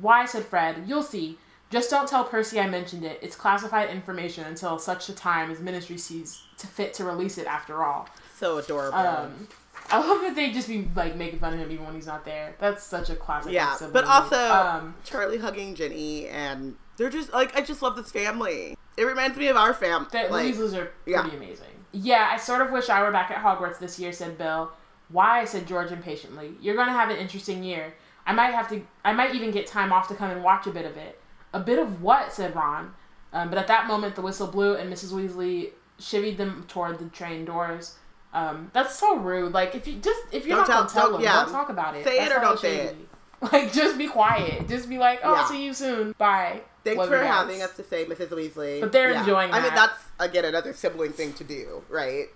[0.00, 0.84] Why, said Fred.
[0.86, 1.38] You'll see.
[1.70, 3.18] Just don't tell Percy I mentioned it.
[3.22, 7.46] It's classified information until such a time as Ministry sees to fit to release it
[7.46, 8.08] after all.
[8.36, 8.98] So adorable.
[8.98, 9.48] Um,
[9.90, 12.24] I love that they just be like making fun of him even when he's not
[12.24, 12.54] there.
[12.58, 13.52] That's such a classic.
[13.52, 18.10] Yeah, but also um, Charlie hugging Ginny, and they're just like I just love this
[18.10, 18.76] family.
[18.96, 20.08] It reminds me of our family.
[20.12, 21.30] The like, Weasleys are pretty yeah.
[21.30, 21.66] amazing.
[21.92, 24.70] Yeah, I sort of wish I were back at Hogwarts this year," said Bill.
[25.08, 26.54] "Why?" said George impatiently.
[26.60, 27.94] "You're going to have an interesting year.
[28.26, 28.82] I might have to.
[29.04, 31.20] I might even get time off to come and watch a bit of it."
[31.52, 32.32] A bit of what?
[32.32, 32.94] said Ron.
[33.32, 35.12] Um, but at that moment, the whistle blew, and Mrs.
[35.12, 35.70] Weasley
[36.00, 37.96] chivied them toward the train doors.
[38.32, 39.52] Um, that's so rude.
[39.52, 41.44] Like if you just if you're don't not tell, gonna tell them, yeah.
[41.44, 42.04] don't talk about it.
[42.04, 42.96] Say that's it or don't say it.
[43.52, 44.68] Like just be quiet.
[44.68, 45.40] Just be like, oh, yeah.
[45.40, 46.14] I'll see you soon.
[46.18, 46.60] Bye.
[46.84, 48.28] Thanks Love for having us to say, Mrs.
[48.28, 48.82] Weasley.
[48.82, 49.20] But they're yeah.
[49.20, 49.50] enjoying.
[49.50, 49.60] That.
[49.60, 52.26] I mean, that's again another sibling thing to do, right?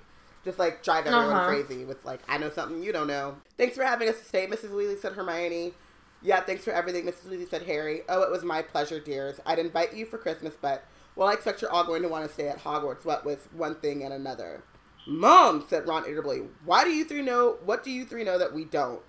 [0.45, 1.47] Just like drive everyone uh-huh.
[1.47, 3.37] crazy with like, I know something you don't know.
[3.59, 4.71] Thanks for having us to stay, Mrs.
[4.71, 5.75] Weasley said Hermione.
[6.23, 7.29] Yeah, thanks for everything, Mrs.
[7.29, 8.01] Weasley said Harry.
[8.09, 9.41] Oh, it was my pleasure, dears.
[9.45, 10.85] I'd invite you for Christmas, but
[11.17, 13.05] well, I expect you're all going to want to stay at Hogwarts.
[13.05, 14.63] What with one thing and another.
[15.07, 18.55] Mom, said Ron irritably, why do you three know, what do you three know that
[18.55, 19.03] we don't?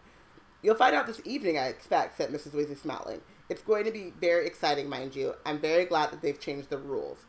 [0.62, 2.52] You'll find out this evening, I expect, said Mrs.
[2.52, 3.22] Weasley, smiling.
[3.50, 5.36] It's going to be very exciting, mind you.
[5.46, 7.26] I'm very glad that they've changed the rules.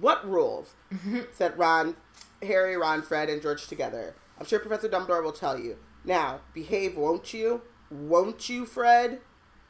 [0.00, 0.74] What rules?
[1.32, 1.96] said Ron,
[2.42, 4.14] Harry, Ron, Fred, and George together.
[4.38, 5.76] I'm sure Professor Dumbledore will tell you.
[6.04, 7.62] Now, behave, won't you?
[7.90, 9.20] Won't you, Fred?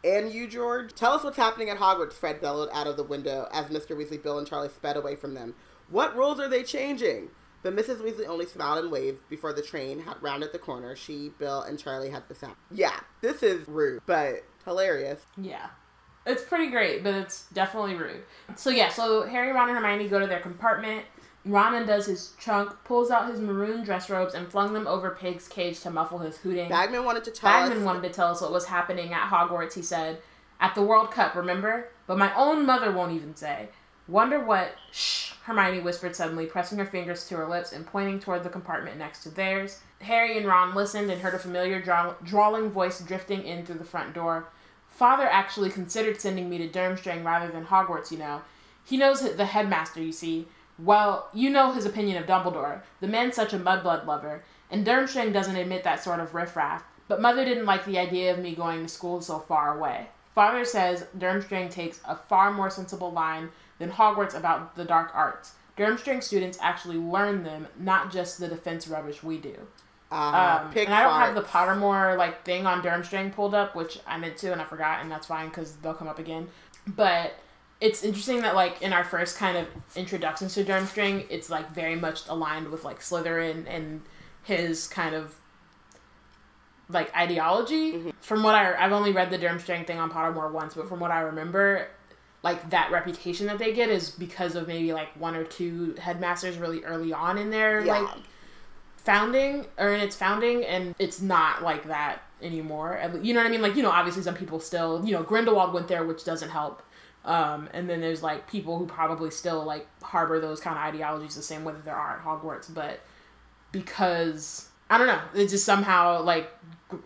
[0.04, 0.94] And you, George?
[0.94, 3.96] Tell us what's happening at Hogwarts, Fred bellowed out of the window as Mr.
[3.96, 5.54] Weasley, Bill, and Charlie sped away from them.
[5.88, 7.30] What rules are they changing?
[7.62, 8.00] But Mrs.
[8.00, 10.96] Weasley only smiled and waved before the train had rounded the corner.
[10.96, 12.56] She, Bill, and Charlie had the sound.
[12.70, 15.24] Yeah, this is rude, but hilarious.
[15.36, 15.68] Yeah.
[16.26, 18.22] It's pretty great, but it's definitely rude.
[18.56, 21.04] So yeah, so Harry, Ron, and Hermione go to their compartment.
[21.44, 25.48] Ron undoes his trunk, pulls out his maroon dress robes, and flung them over Pig's
[25.48, 26.68] cage to muffle his hooting.
[26.68, 27.84] Bagman wanted to tell Bagman us.
[27.84, 29.74] wanted to tell us what was happening at Hogwarts.
[29.74, 30.22] He said,
[30.60, 31.88] "At the World Cup, remember?
[32.06, 33.70] But my own mother won't even say.
[34.06, 34.76] Wonder what?
[34.92, 38.96] Shh, Hermione whispered suddenly, pressing her fingers to her lips and pointing toward the compartment
[38.96, 39.80] next to theirs.
[40.00, 43.84] Harry and Ron listened and heard a familiar draw- drawling voice drifting in through the
[43.84, 44.48] front door.
[44.88, 48.42] Father actually considered sending me to Durmstrang rather than Hogwarts, you know.
[48.84, 50.46] He knows the headmaster, you see.
[50.78, 52.82] Well, you know his opinion of Dumbledore.
[53.00, 56.84] The man's such a mudblood lover, and Durmstrang doesn't admit that sort of riffraff.
[57.08, 60.08] But Mother didn't like the idea of me going to school so far away.
[60.34, 63.50] Father says Durmstrang takes a far more sensible line
[63.82, 65.54] than Hogwarts about the dark arts.
[65.76, 69.56] Durmstrang students actually learn them, not just the defense rubbish we do.
[70.10, 71.34] Uh, Um, and I don't have farts.
[71.34, 75.00] the Pottermore like thing on Durmstrang pulled up, which I meant to and I forgot,
[75.00, 76.48] and that's fine because they'll come up again.
[76.86, 77.34] But
[77.80, 79.66] it's interesting that like in our first kind of
[79.96, 84.02] introductions to Durmstrang, it's like very much aligned with like Slytherin and
[84.44, 85.34] his kind of
[86.88, 87.92] like ideology.
[87.94, 88.10] Mm-hmm.
[88.20, 91.10] From what I I've only read the Durmstrang thing on Pottermore once, but from what
[91.10, 91.88] I remember,
[92.42, 96.58] like that reputation that they get is because of maybe like one or two headmasters
[96.58, 97.98] really early on in their Yeah.
[98.00, 98.16] like
[98.96, 103.00] founding or in its founding and it's not like that anymore.
[103.22, 103.62] You know what i mean?
[103.62, 106.82] Like you know obviously some people still you know grindelwald went there which doesn't help.
[107.24, 111.36] Um, and then there's like people who probably still like harbor those kind of ideologies
[111.36, 112.98] the same way that there are at hogwarts but
[113.70, 116.50] because i don't know it just somehow like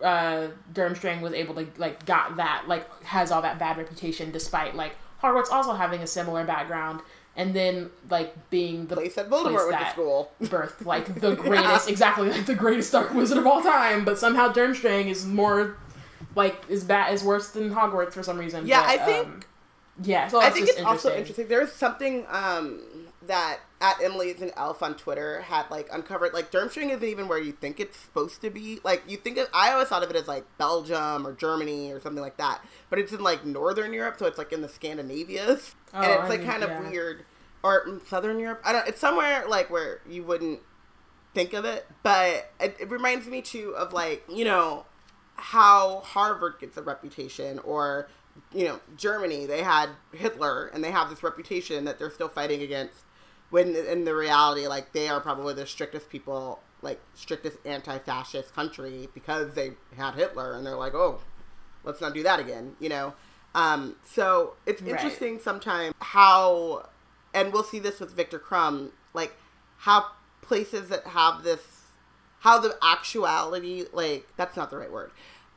[0.03, 4.75] uh durmstrang was able to like got that like has all that bad reputation despite
[4.75, 7.01] like hogwarts also having a similar background
[7.35, 10.31] and then like being the place that Voldemort place went to school.
[10.49, 14.51] birth like the greatest exactly like the greatest dark wizard of all time but somehow
[14.51, 15.77] durmstrang is more
[16.35, 19.39] like is bad is worse than hogwarts for some reason Yeah, But, I think- um,
[20.03, 21.47] yeah so I that's think just it's also interesting.
[21.47, 22.81] There's something um,
[23.27, 26.33] that at Emily's and Elf on Twitter had like uncovered.
[26.33, 28.79] Like Durmstrang isn't even where you think it's supposed to be.
[28.83, 31.99] Like you think of, I always thought of it as like Belgium or Germany or
[31.99, 32.61] something like that.
[32.89, 36.23] But it's in like Northern Europe, so it's like in the Scandinavias, and Oh, it's
[36.23, 36.89] I like mean, kind of yeah.
[36.89, 37.25] weird.
[37.63, 38.61] Or Southern Europe.
[38.63, 38.87] I don't.
[38.87, 40.59] It's somewhere like where you wouldn't
[41.33, 44.85] think of it, but it, it reminds me too of like you know
[45.35, 48.07] how Harvard gets a reputation or
[48.53, 52.61] you know Germany they had Hitler and they have this reputation that they're still fighting
[52.61, 53.03] against
[53.49, 59.09] when in the reality like they are probably the strictest people like strictest anti-fascist country
[59.13, 61.21] because they had Hitler and they're like oh
[61.83, 63.13] let's not do that again you know
[63.55, 64.91] um, so it's Right.
[64.91, 66.89] interesting sometimes how
[67.33, 69.35] and we'll see this with Viktor Krum like
[69.79, 70.05] how
[70.41, 71.61] places that have this
[72.41, 75.11] how the actuality like that's not the right word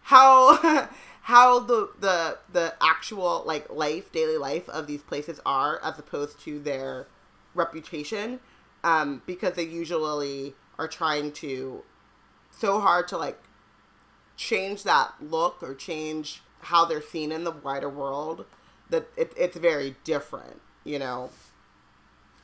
[0.05, 0.89] how
[1.23, 6.41] how the the the actual like life daily life of these places are as opposed
[6.41, 7.07] to their
[7.55, 8.41] reputation
[8.85, 11.83] um because they usually are trying to
[12.51, 13.39] so hard to like
[14.37, 18.47] change that look or change how they're seen in the wider world
[18.89, 21.31] that it, it's very different you know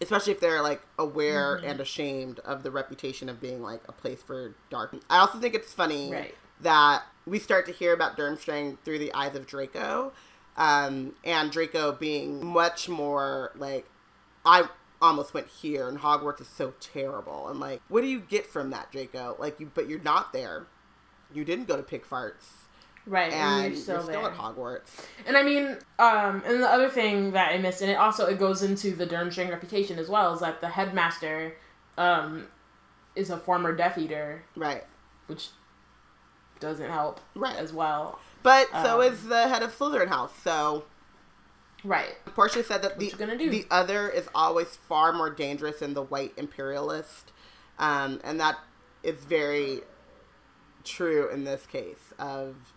[0.00, 1.66] especially if they're like aware Mm-hmm.
[1.66, 4.94] and ashamed of the reputation of being like a place for dark.
[5.08, 6.34] I also think it's funny Right.
[6.60, 10.12] that we start to hear about Durmstrang through the eyes of Draco,
[10.58, 13.86] um, and Draco being much more like
[14.44, 14.68] I
[15.02, 17.48] almost went here, and Hogwarts is so terrible.
[17.48, 19.36] And like, what do you get from that, Draco?
[19.38, 20.66] Like you, but you're not there.
[21.32, 22.44] You didn't go to Pig Farts,
[23.06, 24.90] right and, and you're still you're still at Hogwarts.
[25.26, 28.36] and i mean um and the other thing that i missed and it also it
[28.38, 31.54] goes into the durmstrang reputation as well is that the headmaster
[31.98, 32.46] um
[33.14, 34.82] is a former death eater Right,
[35.28, 35.48] which
[36.58, 37.56] doesn't help Right.
[37.56, 40.32] as well but so Um, is the head of Slytherin House.
[40.42, 40.84] So
[41.86, 46.34] right Portia said that the the other is always far more dangerous than the white
[46.36, 47.32] imperialist,
[47.78, 48.58] um, and that
[49.02, 49.80] is very
[50.84, 52.74] true in this case of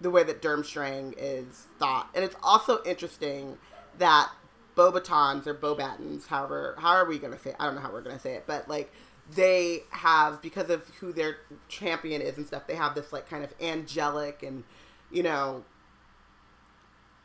[0.00, 3.58] the way that Durmstrang is thought, and it's also interesting
[3.98, 4.30] that
[4.76, 7.50] Beauxbatons or Beauxbatons, however, how are we gonna say?
[7.50, 7.56] It?
[7.60, 8.90] I don't know how we're gonna say it, but like
[9.30, 11.36] they have because of who their
[11.68, 12.66] champion is and stuff.
[12.66, 14.64] They have this like kind of angelic and
[15.10, 15.64] you know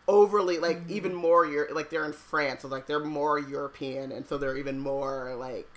[0.10, 0.92] overly like Mm-hmm.
[0.94, 4.58] even more Euro- like they're in France, so like they're more European, and so they're
[4.58, 5.70] even more like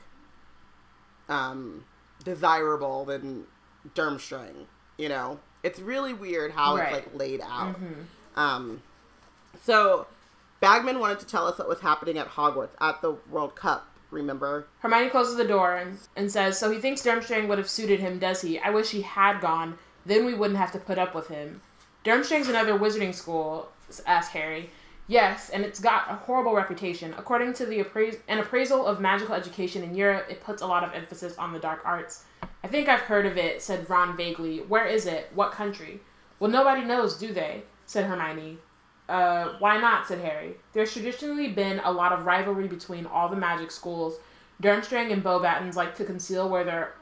[1.29, 1.85] um
[2.25, 3.45] desirable than
[3.95, 4.67] Durmstrang.
[4.97, 6.85] You know, it's really weird how Right.
[6.85, 7.77] it's like laid out.
[7.81, 8.05] Mhm.
[8.37, 8.83] Um,
[9.65, 10.07] so
[10.61, 13.89] Bagman wanted to tell us what was happening at Hogwarts at the World Cup.
[14.11, 14.67] Remember?
[14.81, 18.19] Hermione closes the door and, and says, So he thinks Durmstrang would have suited him,
[18.19, 18.59] does he?
[18.59, 19.79] I wish he had gone.
[20.05, 21.63] Then we wouldn't have to put up with him.
[22.05, 23.71] Durmstrang's another wizarding school,
[24.07, 24.71] asked Harry.
[25.09, 27.15] Yes, and it's got a horrible reputation.
[27.19, 30.85] According to the apprais- an appraisal of magical education in Europe, it puts a lot
[30.85, 32.25] of emphasis on the dark arts.
[32.65, 34.59] I think I've heard of it, said Ron vaguely.
[34.61, 35.31] Where is it?
[35.35, 36.01] What country?
[36.39, 37.63] Well, nobody knows, do they?
[37.87, 38.59] said Hermione.
[39.09, 40.07] Uh, why not?
[40.07, 40.55] said Harry.
[40.73, 44.19] There's traditionally been a lot of rivalry between all the magic schools.
[44.63, 46.95] Durmstrang and Beauxbatons like to conceal where their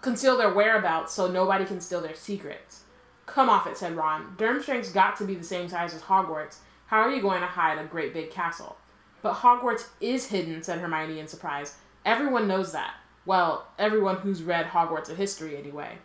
[0.00, 2.81] conceal their whereabouts so nobody can steal their secrets.
[3.26, 4.34] Come off it, said Ron.
[4.36, 6.56] Durmstrang's got to be the same size as Hogwarts.
[6.86, 8.76] How are you going to hide a great big castle?
[9.22, 11.76] But Hogwarts is hidden, said Hermione in surprise.
[12.04, 12.94] Everyone knows that.
[13.24, 15.98] Well, everyone who's read Hogwarts of history, anyway.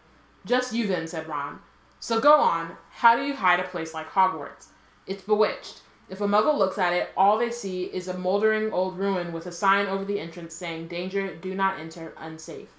[0.45, 1.59] Just you then, said Ron.
[1.99, 2.77] So go on.
[2.91, 4.67] How do you hide a place like Hogwarts?
[5.07, 5.81] It's bewitched.
[6.09, 9.47] If a muggle looks at it, all they see is a moldering old ruin with
[9.47, 12.69] a sign over the entrance saying, Danger, do not enter, unsafe.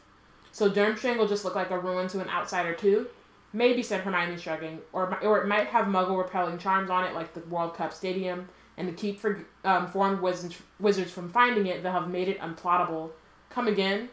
[0.53, 3.09] So Durmstrang will just look like a ruin to an outsider, too?
[3.53, 4.81] Maybe, said Hermione, shrugging.
[4.93, 8.49] Or, or it might have muggle repelling charms on it, like the World Cup Stadium,
[8.77, 12.41] and to keep for, um, foreign wizards, wizards from finding it, they'll have made it
[12.41, 13.11] unplottable.
[13.51, 14.11] Come again?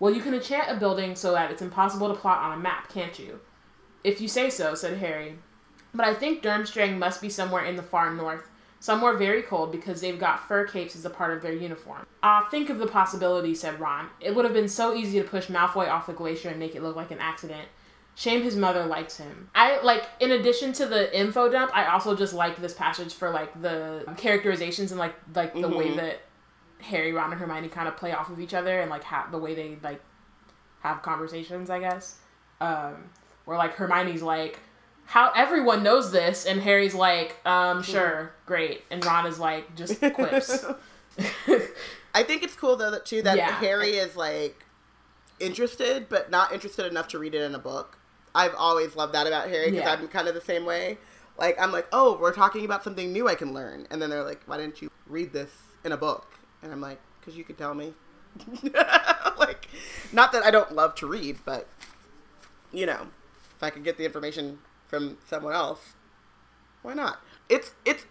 [0.00, 2.88] Well, you can enchant a building so that it's impossible to plot on a map,
[2.88, 3.40] can't you?
[4.04, 5.38] If you say so, said Harry.
[5.92, 8.48] But I think Durmstrang must be somewhere in the far north,
[8.80, 12.06] somewhere very cold because they've got fur capes as a part of their uniform.
[12.22, 14.08] Ah, think of the possibility, said Ron.
[14.20, 16.82] It would have been so easy to push Malfoy off the glacier and make it
[16.82, 17.68] look like an accident.
[18.18, 19.48] Shame his mother likes him.
[19.54, 23.30] I like in addition to the info dump, I also just like this passage for
[23.30, 25.76] like the characterizations and like like the mm-hmm.
[25.76, 26.22] way that
[26.80, 29.38] Harry, Ron, and Hermione kind of play off of each other and like ha- the
[29.38, 30.00] way they like
[30.80, 32.16] have conversations, I guess.
[32.60, 33.08] Um,
[33.44, 34.58] where like Hermione's like,
[35.04, 37.92] "How everyone knows this," and Harry's like, um, mm-hmm.
[37.92, 40.64] "Sure, great," and Ron is like, just quips.
[42.16, 43.52] I think it's cool though that too that yeah.
[43.60, 44.64] Harry is like
[45.38, 47.98] interested, but not interested enough to read it in a book.
[48.38, 49.92] I've always loved that about Harry because yeah.
[49.92, 50.96] I'm kind of the same way.
[51.36, 54.22] Like I'm like, oh, we're talking about something new I can learn, and then they're
[54.22, 55.50] like, why didn't you read this
[55.84, 56.38] in a book?
[56.62, 57.94] And I'm like, because you could tell me.
[59.38, 59.66] like,
[60.12, 61.68] not that I don't love to read, but
[62.72, 63.08] you know,
[63.56, 65.94] if I could get the information from someone else,
[66.82, 67.18] why not?
[67.48, 68.04] It's it's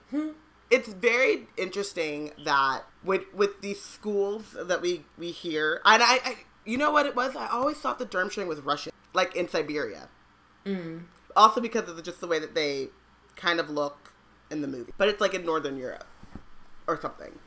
[0.70, 6.36] it's very interesting that with with these schools that we we hear, and I, I
[6.66, 7.34] you know what it was?
[7.34, 10.10] I always thought the Durmstrang was Russian, like in Siberia.
[10.68, 11.04] Mm.
[11.36, 12.90] Also because of just the way that they
[13.36, 14.14] kind of look
[14.52, 16.08] in the movie, but it's like in Northern Europe
[16.88, 17.40] or something.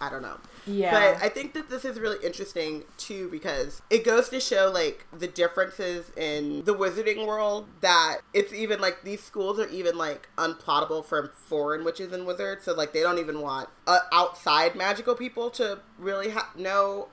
[0.00, 0.36] I don't know.
[0.66, 0.90] Yeah.
[0.90, 5.06] But I think that this is really interesting too because it goes to show like
[5.16, 10.28] the differences in the wizarding world that it's even like these schools are even like
[10.36, 12.64] unplottable from foreign witches and wizards.
[12.64, 17.08] So like they don't even want uh, outside magical people to really ha- know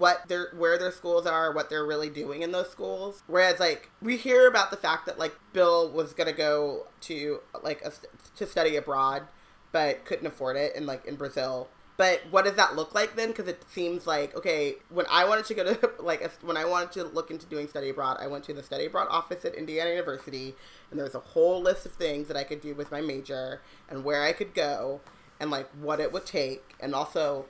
[0.00, 3.22] what their where their schools are, what they're really doing in those schools.
[3.26, 7.82] Whereas like we hear about the fact that like Bill was gonna go to like
[7.84, 7.92] a,
[8.36, 9.24] to study abroad,
[9.72, 11.68] but couldn't afford it, and like in Brazil.
[11.98, 13.28] But what does that look like then?
[13.28, 16.92] Because it seems like okay, when I wanted to go to like when I wanted
[16.92, 19.90] to look into doing study abroad, I went to the study abroad office at Indiana
[19.90, 20.54] University,
[20.90, 23.60] and there was a whole list of things that I could do with my major
[23.90, 25.02] and where I could go,
[25.38, 27.44] and like what it would take, and also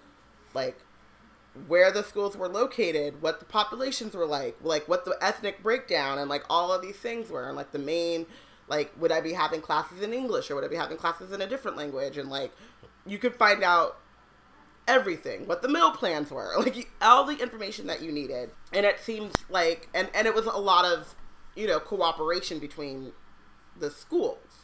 [0.52, 0.80] like
[1.66, 6.18] where the schools were located, what the populations were like, like what the ethnic breakdown
[6.18, 8.26] and like all of these things were, and like the main,
[8.68, 11.40] like would I be having classes in English or would I be having classes in
[11.40, 12.52] a different language, and like
[13.06, 13.98] you could find out
[14.86, 19.00] everything, what the meal plans were, like all the information that you needed, and it
[19.00, 21.14] seems like, and and it was a lot of,
[21.56, 23.12] you know, cooperation between
[23.78, 24.59] the schools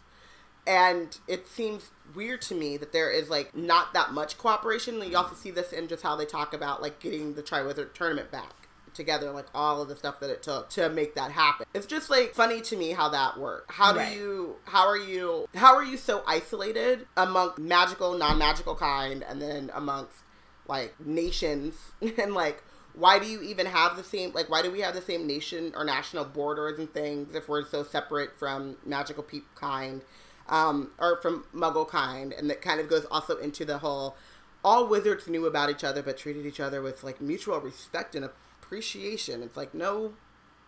[0.67, 5.01] and it seems weird to me that there is like not that much cooperation.
[5.01, 7.95] And you also see this in just how they talk about like getting the Triwizard
[7.95, 11.67] tournament back together, like all of the stuff that it took to make that happen.
[11.75, 13.71] It's just like funny to me how that worked.
[13.71, 14.17] How do right.
[14.17, 19.41] you how are you how are you so isolated among magical, non magical kind and
[19.41, 20.23] then amongst
[20.67, 21.75] like nations
[22.19, 22.63] and like
[22.95, 25.73] why do you even have the same like why do we have the same nation
[25.77, 30.01] or national borders and things if we're so separate from magical people kind
[30.49, 34.17] um, or from Muggle kind, and that kind of goes also into the whole
[34.65, 38.25] all wizards knew about each other but treated each other with like mutual respect and
[38.25, 39.43] appreciation.
[39.43, 40.15] It's like no,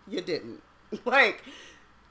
[0.07, 0.63] you didn't.
[1.05, 1.43] like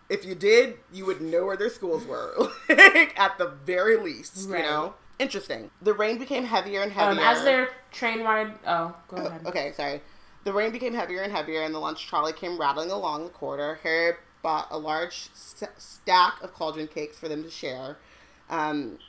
[0.09, 2.33] if you did, you would know where their schools were,
[2.69, 4.47] like, at the very least.
[4.49, 4.63] Right.
[4.63, 4.93] You know.
[5.19, 5.71] Interesting.
[5.81, 7.19] The rain became heavier and heavier.
[7.21, 8.53] Um, as their train ride.
[8.65, 9.45] Oh, go ahead.
[9.47, 10.01] Okay, sorry.
[10.43, 13.79] The rain became heavier and heavier, and the lunch trolley came rattling along the corridor.
[13.83, 17.97] Harry bought a large st- stack of cauldron cakes for them to share.
[18.49, 18.99] Um,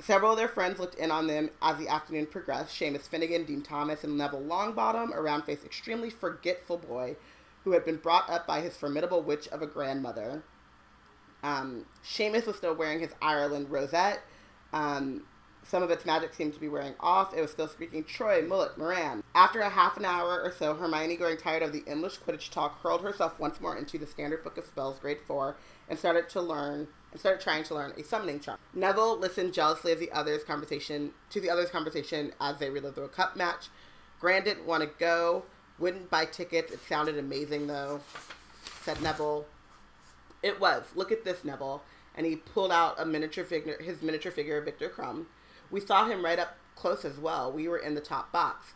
[0.00, 2.78] several of their friends looked in on them as the afternoon progressed.
[2.78, 7.16] Seamus Finnigan, Dean Thomas, and Neville Longbottom, a round-faced, extremely forgetful boy
[7.64, 10.42] who had been brought up by his formidable witch of a grandmother.
[11.42, 14.20] Um, Seamus was still wearing his Ireland rosette.
[14.72, 15.24] Um,
[15.64, 17.34] some of its magic seemed to be wearing off.
[17.34, 19.22] It was still speaking Troy, Mullet, Moran.
[19.34, 22.80] After a half an hour or so, Hermione, growing tired of the endless Quidditch talk,
[22.82, 25.56] hurled herself once more into the Standard Book of Spells, Grade 4,
[25.88, 28.58] and started to learn and started trying to learn a summoning charm.
[28.74, 33.08] Neville listened jealously as the others' conversation to the others' conversation as they relived the
[33.08, 33.68] cup match.
[34.20, 35.44] Gran didn't want to go,
[35.78, 36.72] wouldn't buy tickets.
[36.72, 38.00] It sounded amazing though,
[38.82, 39.46] said Neville.
[40.42, 40.84] It was.
[40.94, 41.82] Look at this, Neville.
[42.14, 45.26] And he pulled out a miniature figure, his miniature figure of Viktor Krum.
[45.70, 47.52] We saw him right up close as well.
[47.52, 48.74] We were in the top box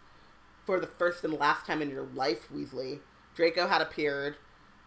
[0.64, 3.00] for the first and last time in your life, Weasley.
[3.34, 4.36] Draco had appeared,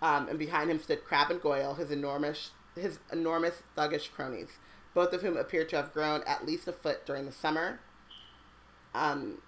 [0.01, 4.59] um, and behind him stood Crabbe and Goyle, his enormous his enormous thuggish cronies,
[4.93, 7.79] both of whom appeared to have grown at least a foot during the summer.
[8.93, 9.41] Um,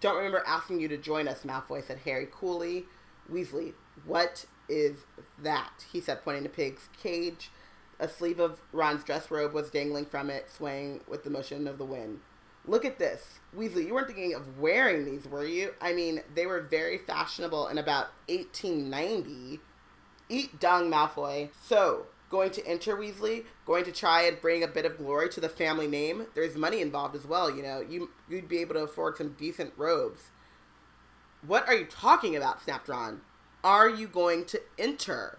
[0.00, 2.84] don't remember asking you to join us, Malfoy said Harry coolly.
[3.32, 3.72] Weasley,
[4.04, 5.04] what is
[5.42, 5.84] that?
[5.90, 7.50] He said, pointing to Pig's cage.
[7.98, 11.78] A sleeve of Ron's dress robe was dangling from it, swaying with the motion of
[11.78, 12.20] the wind.
[12.66, 13.38] Look at this.
[13.56, 15.72] Weasley, you weren't thinking of wearing these, were you?
[15.80, 19.60] I mean, they were very fashionable in about 1890.
[20.28, 21.50] Eat dung, Malfoy.
[21.62, 25.40] So, going to enter Weasley, going to try and bring a bit of glory to
[25.40, 26.26] the family name.
[26.34, 27.80] There's money involved as well, you know.
[27.80, 30.30] You you'd be able to afford some decent robes.
[31.46, 32.62] What are you talking about?
[32.62, 33.20] snapped Ron.
[33.62, 35.38] Are you going to enter?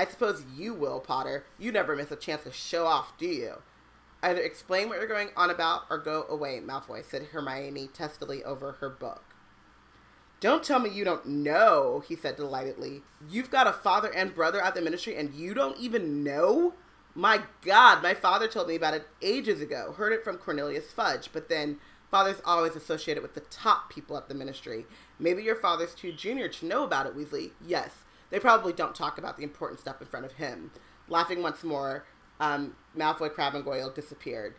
[0.00, 1.44] I suppose you will, Potter.
[1.58, 3.56] You never miss a chance to show off, do you?
[4.22, 8.72] Either explain what you're going on about or go away, Malfoy said Hermione testily over
[8.80, 9.34] her book.
[10.40, 13.02] Don't tell me you don't know, he said delightedly.
[13.28, 16.72] You've got a father and brother at the ministry and you don't even know?
[17.14, 19.92] My God, my father told me about it ages ago.
[19.98, 21.76] Heard it from Cornelius Fudge, but then
[22.10, 24.86] father's always associated with the top people at the ministry.
[25.18, 27.50] Maybe your father's too junior to know about it, Weasley.
[27.62, 30.70] Yes, they probably don't talk about the important stuff in front of him.
[31.08, 32.04] Laughing once more,
[32.38, 34.54] um, Malfoy, Crabbe, and Goyle disappeared.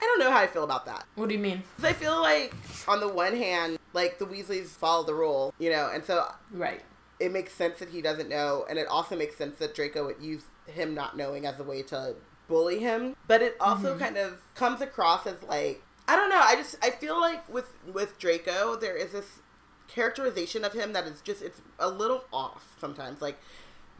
[0.00, 1.04] I don't know how I feel about that.
[1.16, 1.62] What do you mean?
[1.82, 2.54] I feel like,
[2.86, 6.82] on the one hand, like the Weasleys follow the rule, you know, and so Right.
[7.18, 10.22] it makes sense that he doesn't know, and it also makes sense that Draco would
[10.22, 12.14] use him not knowing as a way to
[12.46, 13.16] bully him.
[13.26, 13.98] But it also Mm-hmm.
[14.04, 16.40] kind of comes across as like I don't know.
[16.40, 19.40] I just I feel like with with Draco there is this
[19.88, 23.20] characterization of him that is just it's a little off sometimes.
[23.22, 23.38] Like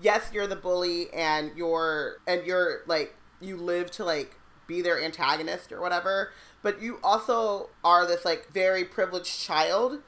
[0.00, 4.36] yes, you're the bully and you're and you're like you live to like
[4.66, 6.30] be their antagonist or whatever,
[6.62, 10.00] but you also are this like very privileged child.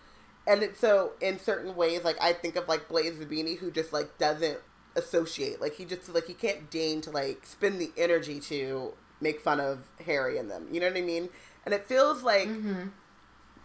[0.47, 3.93] And it's so in certain ways, like I think of like Blaise Zabini who just
[3.93, 4.59] like doesn't
[4.97, 5.61] associate.
[5.61, 9.61] Like he just like he can't deign to like spend the energy to make fun
[9.61, 10.66] of Harry and them.
[10.72, 11.28] You know what I mean?
[11.64, 12.89] And it feels like Mm-hmm.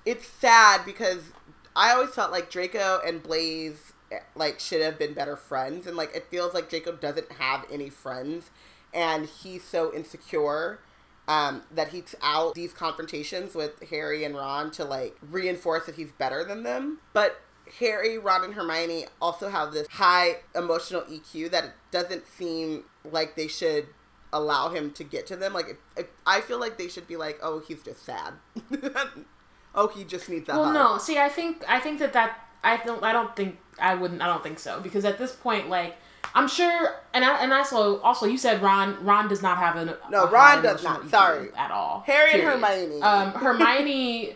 [0.05, 1.31] it's sad because
[1.75, 5.97] I always felt like Draco and Blaise eh, like should have been better friends and
[5.97, 8.49] like it feels like Draco doesn't have any friends
[8.93, 10.79] and he's so insecure
[11.27, 16.11] um, that he's out these confrontations with Harry and Ron to like reinforce that he's
[16.11, 16.99] better than them.
[17.13, 17.41] But
[17.79, 23.35] Harry, Ron, and Hermione also have this high emotional EQ that it doesn't seem like
[23.35, 23.87] they should
[24.31, 25.53] allow him to get to them.
[25.53, 25.79] Like,
[26.25, 28.33] I feel like they should be like, oh, he's just sad.
[29.75, 30.73] oh, he just needs that Well, hug.
[30.73, 30.97] no.
[30.97, 34.27] See, I think I think that that I don't I don't think I wouldn't I
[34.27, 35.95] don't think so because at this point, like
[36.33, 39.93] I'm sure, and I, and also also you said Ron Ron does not have an
[40.09, 41.07] No, Ron does not.
[41.09, 41.49] Sorry.
[41.55, 42.03] at all.
[42.07, 42.41] Harry and.
[42.43, 43.01] Hermione.
[43.01, 44.35] Um, Hermione,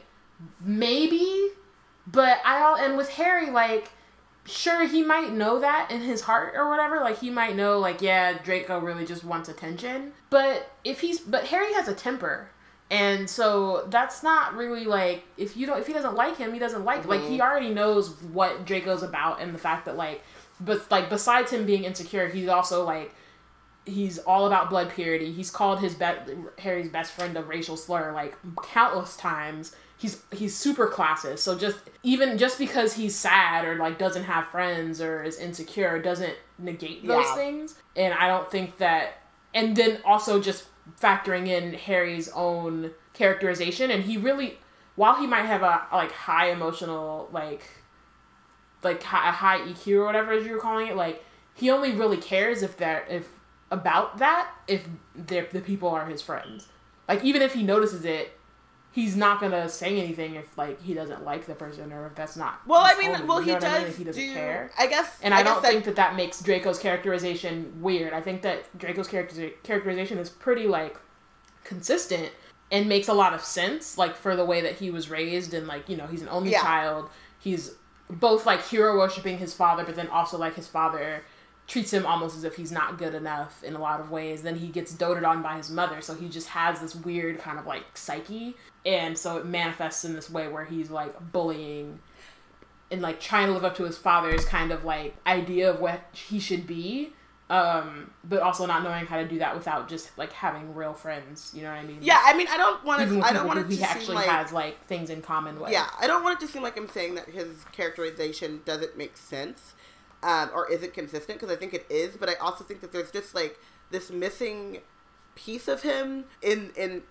[0.63, 1.47] maybe,
[2.07, 3.89] but I al- and with Harry, like,
[4.45, 6.97] sure he might know that in his heart or whatever.
[7.01, 10.13] Like he might know, like, yeah, Draco really just wants attention.
[10.29, 12.49] But if he's, but Harry has a temper.
[12.91, 16.59] And so that's not really like if you don't if he doesn't like him, he
[16.59, 17.41] doesn't like like he mm-hmm.
[17.41, 20.23] already knows what Draco's about and the fact that like
[20.59, 23.13] but like besides him being insecure, he's also like
[23.85, 25.31] he's all about blood purity.
[25.31, 29.75] He's called his be- Harry's best friend a racial slur like countless times.
[29.97, 31.39] He's he's super classist.
[31.39, 35.99] So just even just because he's sad or like doesn't have friends or is insecure
[35.99, 37.35] doesn't negate those Yeah.
[37.35, 37.75] things.
[37.95, 39.21] And I don't think that
[39.53, 40.65] and then also just
[41.01, 44.57] factoring in Harry's own characterization and he really
[44.95, 47.63] while he might have a like high emotional like
[48.83, 51.23] like a high EQ or whatever as you were calling it, like
[51.53, 53.27] he only really cares if they're if
[53.71, 56.67] about that if the people are his friends.
[57.07, 58.38] Like even if he notices it,
[58.91, 62.35] he's not gonna say anything if like he doesn't like the person or if that's
[62.35, 62.59] not.
[62.67, 63.87] Well, I mean, well, he what I mean?
[63.87, 64.33] does he doesn't do.
[64.33, 64.71] care.
[64.77, 68.13] I guess, And I, guess don't that- think that that makes Draco's characterization weird.
[68.13, 70.97] I think that Draco's character- characterization is pretty like
[71.63, 72.31] consistent
[72.71, 75.67] and makes a lot of sense, like for the way that he was raised and
[75.67, 76.61] like you know he's an only Yeah.
[76.61, 77.09] child.
[77.39, 77.75] He's
[78.09, 81.23] both like hero worshiping his father, but then also like his father
[81.67, 84.41] treats him almost as if he's not good enough in a lot of ways.
[84.41, 87.59] Then he gets doted on by his mother, so he just has this weird kind
[87.59, 88.55] of like psyche,
[88.85, 91.99] and so it manifests in this way where he's like bullying
[92.91, 96.01] and like trying to live up to his father's kind of like idea of what
[96.13, 97.13] he should be
[97.49, 101.51] um but also not knowing how to do that without just like having real friends
[101.55, 103.21] you know what i mean Yeah, I mean, I don't want to.
[103.21, 104.27] I don't want it he to seem actually like.
[104.27, 106.87] has like things in common with Yeah, I don't want it to seem like I'm
[106.87, 109.73] saying that his characterization doesn't make sense
[110.21, 113.11] um, or isn't consistent because I think it is, but I also think that there's
[113.11, 113.57] just like
[113.89, 114.81] this missing
[115.35, 117.01] piece of him in in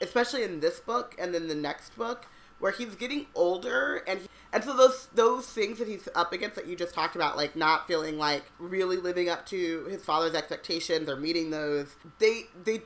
[0.00, 2.26] especially in this book and then the next book,
[2.58, 6.56] where he's getting older and he, and so those those things that he's up against
[6.56, 10.34] that you just talked about, like not feeling like really living up to his father's
[10.34, 12.82] expectations or meeting those, they they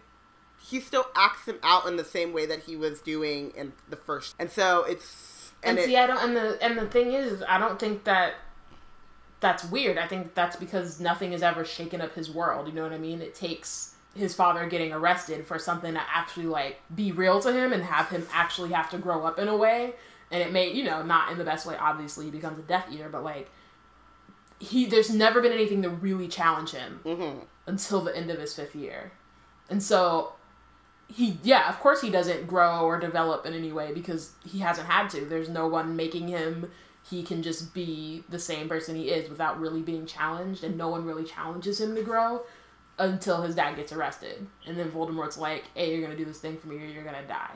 [0.61, 3.97] he still acts them out in the same way that he was doing in the
[3.97, 4.35] first.
[4.39, 6.23] And so it's and, it, see, I don't.
[6.23, 8.35] And the and the thing is, I don't think that
[9.41, 9.99] that's weird.
[9.99, 12.69] I think that's because nothing has ever shaken up his world.
[12.69, 13.21] You know what I mean?
[13.21, 17.73] It takes his father getting arrested for something to actually like be real to him
[17.73, 19.95] and have him actually have to grow up in a way.
[20.31, 21.77] And it may, you know, not in the best way.
[21.79, 23.51] Obviously, he becomes a Death Eater, but like
[24.59, 27.41] he, there's never been anything to really challenge him mm-hmm.
[27.67, 29.13] until the end of his fifth year,
[29.69, 30.35] and so
[31.13, 34.87] he yeah of course he doesn't grow or develop in any way because he hasn't
[34.87, 36.71] had to there's no one making him
[37.09, 40.89] he can just be the same person he is without really being challenged and no
[40.89, 42.43] one really challenges him to grow
[43.03, 46.57] until his dad gets arrested and then voldemort's like hey you're gonna do this thing
[46.57, 47.53] for me or you're gonna die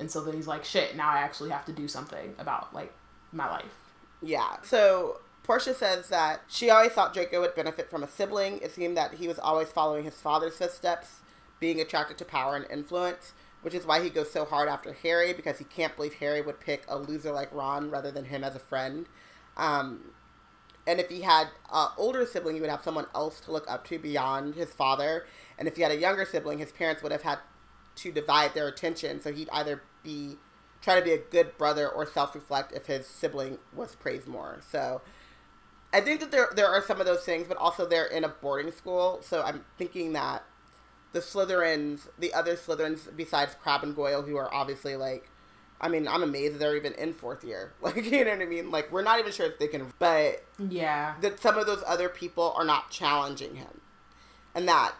[0.00, 2.92] and so then he's like shit now i actually have to do something about like
[3.32, 3.78] my life
[4.22, 4.56] Yeah.
[4.62, 8.58] So Portia says that she always thought Draco would benefit from a sibling.
[8.62, 11.20] It seemed that he was always following his father's footsteps,
[11.58, 15.32] being attracted to power and influence, which is why he goes so hard after Harry
[15.32, 18.54] because he can't believe Harry would pick a loser like Ron rather than him as
[18.54, 19.06] a friend.
[19.56, 20.12] Um,
[20.86, 23.86] and if he had an older sibling, he would have someone else to look up
[23.88, 25.26] to beyond his father.
[25.58, 27.38] And if he had a younger sibling, his parents would have had
[27.96, 29.20] to divide their attention.
[29.20, 30.36] So he'd either be
[30.80, 34.60] try to be a good brother or self-reflect if his sibling was praised more.
[34.68, 35.00] So
[35.92, 38.28] I think that there there are some of those things, but also they're in a
[38.28, 39.20] boarding school.
[39.22, 40.42] So I'm thinking that
[41.12, 45.28] the Slytherins, the other Slytherins besides Crabbe and Goyle, who are obviously like,
[45.82, 47.72] I mean, I'm amazed they're even in fourth year.
[47.82, 48.70] Like, you know what I mean?
[48.70, 52.08] Like, we're not even sure if they can, but yeah that some of those other
[52.08, 53.80] people are not challenging him,
[54.54, 54.94] and that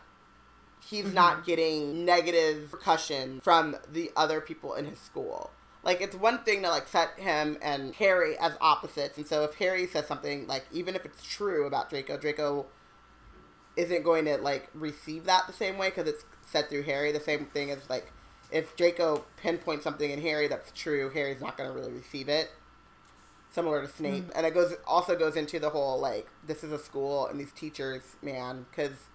[0.84, 1.14] he's mm-hmm.
[1.14, 5.50] not getting negative repercussion from the other people in his school.
[5.84, 9.54] Like it's one thing to like set him and Harry as opposites, and so if
[9.54, 12.66] Harry says something like even if it's true about Draco, Draco
[13.76, 17.10] isn't going to like receive that the same way because it's said through Harry.
[17.10, 18.12] The same thing as like
[18.52, 22.50] if Draco pinpoints something in Harry that's true, Harry's not going to really receive it.
[23.50, 24.32] Similar to Snape, mm.
[24.34, 27.52] and it goes also goes into the whole like this is a school and these
[27.52, 29.08] teachers, man, because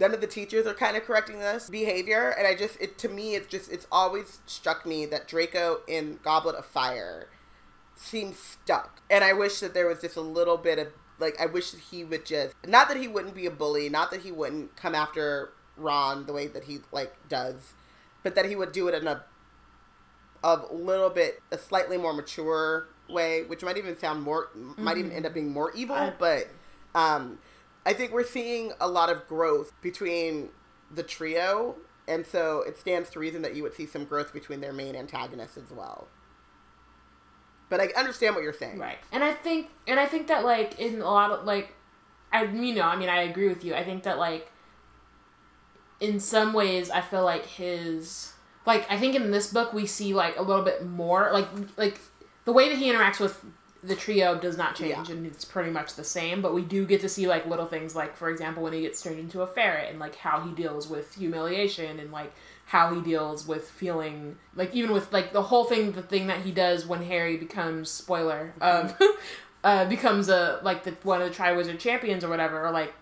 [0.00, 3.10] none of the teachers are kind of correcting this behavior, and I just it to
[3.10, 7.28] me it's just it's always struck me that Draco in Goblet of Fire
[7.94, 11.46] seems stuck, and I wish that there was just a little bit of like I
[11.46, 14.32] wish that he would just not that he wouldn't be a bully, not that he
[14.32, 17.74] wouldn't come after Ron the way that he like does,
[18.24, 19.24] but that he would do it in a
[20.42, 25.12] a little bit a slightly more mature way, which might even sound more might even
[25.12, 26.48] end up being more evil, I- but
[26.94, 27.38] um
[27.86, 30.48] I think we're seeing a lot of growth between
[30.90, 31.76] the trio,
[32.08, 34.96] and so it stands to reason that you would see some growth between their main
[34.96, 36.08] antagonists as well.
[37.68, 38.78] But I understand what you're saying.
[38.78, 38.98] Right.
[39.12, 41.74] And I think and I think that like in a lot of like
[42.32, 43.74] I you know, I mean I agree with you.
[43.74, 44.50] I think that like
[46.04, 48.32] in some ways I feel like his
[48.66, 51.98] like I think in this book we see like a little bit more like like
[52.44, 53.44] the way that he interacts with
[53.82, 55.14] the trio does not change Yeah.
[55.14, 57.94] and it's pretty much the same, but we do get to see like little things
[57.94, 60.88] like for example when he gets turned into a ferret and like how he deals
[60.88, 62.32] with humiliation and like
[62.66, 66.40] how he deals with feeling like even with like the whole thing the thing that
[66.40, 68.90] he does when Harry becomes spoiler um
[69.64, 72.92] uh becomes a like the one of the Triwizard champions or whatever or like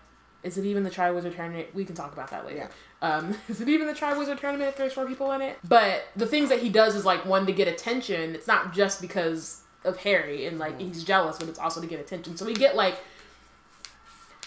[0.43, 1.73] is it even the Triwizard tournament?
[1.73, 2.69] We can talk about that later.
[3.03, 5.59] Um, is it even the Triwizard tournament if there's four people in it?
[5.67, 8.33] But the things that he does is like one to get attention.
[8.33, 11.99] It's not just because of Harry and like he's jealous, but it's also to get
[11.99, 12.37] attention.
[12.37, 12.97] So we get like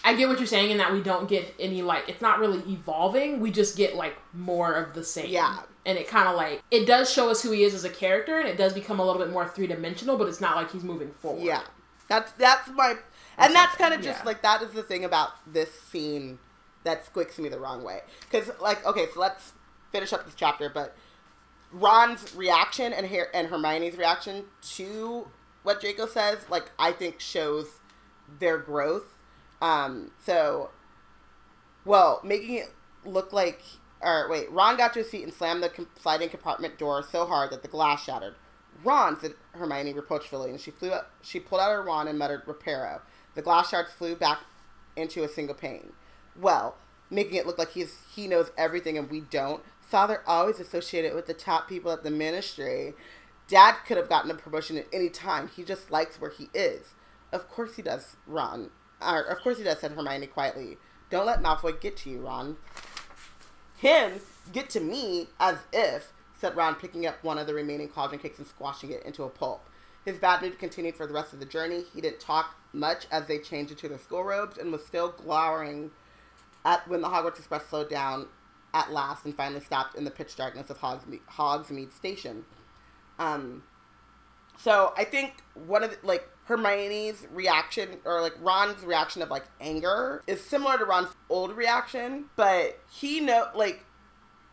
[0.03, 2.61] I get what you're saying in that we don't get any like it's not really
[2.73, 3.41] evolving.
[3.41, 5.29] We just get like more of the same.
[5.29, 5.61] Yeah.
[5.85, 8.41] And it kind of like it does show us who he is as a character,
[8.41, 10.17] and it does become a little bit more three dimensional.
[10.17, 11.45] But it's not like he's moving forward.
[11.45, 11.63] Yeah,
[12.09, 12.97] that's that's my,
[13.39, 14.27] and that's kind of just yeah.
[14.27, 16.41] like that is the thing about this scene
[16.87, 18.01] that squicks me the wrong way.
[18.21, 19.53] Because like, okay, so let's
[19.93, 20.71] finish up this chapter.
[20.71, 20.97] But
[21.71, 24.45] Ron's reaction and Her- and Hermione's reaction
[24.77, 25.29] to
[25.63, 27.67] what Draco says, like I think shows
[28.39, 29.17] their growth.
[29.61, 30.71] Um, so,
[31.85, 32.73] well, making it
[33.05, 33.61] look like.
[34.01, 37.51] Or wait, Ron got to his feet and slammed the sliding compartment door so hard
[37.51, 38.35] that the glass shattered.
[38.85, 41.11] Ron, said Hermione reproachfully, and she flew up.
[41.23, 43.01] She pulled out her wand and muttered, "Reparo."
[43.35, 44.41] The glass shards flew back
[44.97, 45.95] into a single pane.
[46.41, 46.77] Well,
[47.11, 49.63] making it look like he's he knows everything and we don't.
[49.81, 52.95] Father always associated with the top people at the ministry.
[53.49, 55.49] Dad could have gotten a promotion at any time.
[55.55, 56.95] He just likes where he is.
[57.33, 58.71] Of course he does, Ron.
[59.01, 60.79] Or, of course he does, said Hermione quietly.
[61.11, 62.57] Don't let Malfoy get to you, Ron.
[63.77, 64.15] Him
[64.53, 68.39] get to me as if said Ron, picking up one of the remaining cauldron cakes
[68.39, 69.69] and squashing it into a pulp.
[70.05, 71.85] His bad mood continued for the rest of the journey.
[71.95, 75.91] He didn't talk much as they changed into their school robes and was still glowering
[76.67, 78.27] at when the Hogwarts Express slowed down
[78.75, 82.45] at last and finally stopped in the pitch darkness of Hogsmeade, Hogsmeade Station.
[83.19, 83.63] Um,
[84.59, 89.45] so I think one of the, like Hermione's reaction or like Ron's reaction of like
[89.61, 93.85] anger is similar to Ron's old reaction, but he know like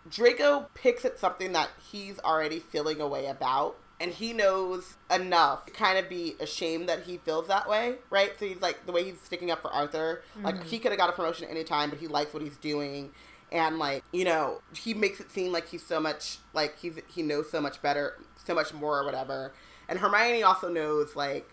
[0.07, 3.78] Draco picks at something that he's already feeling a way about.
[4.04, 8.38] And he knows enough to kind of be ashamed that he feels that way, right?
[8.38, 10.24] So he's like the way he's sticking up for Arthur.
[10.41, 10.66] Like mm-hmm.
[10.66, 13.12] he could have got a promotion anytime, but he likes what he's doing.
[13.49, 17.22] And like you know he makes it seem like he's so much like he's he
[17.22, 19.54] knows so much better so much more or whatever.
[19.88, 21.49] And hermione also knows like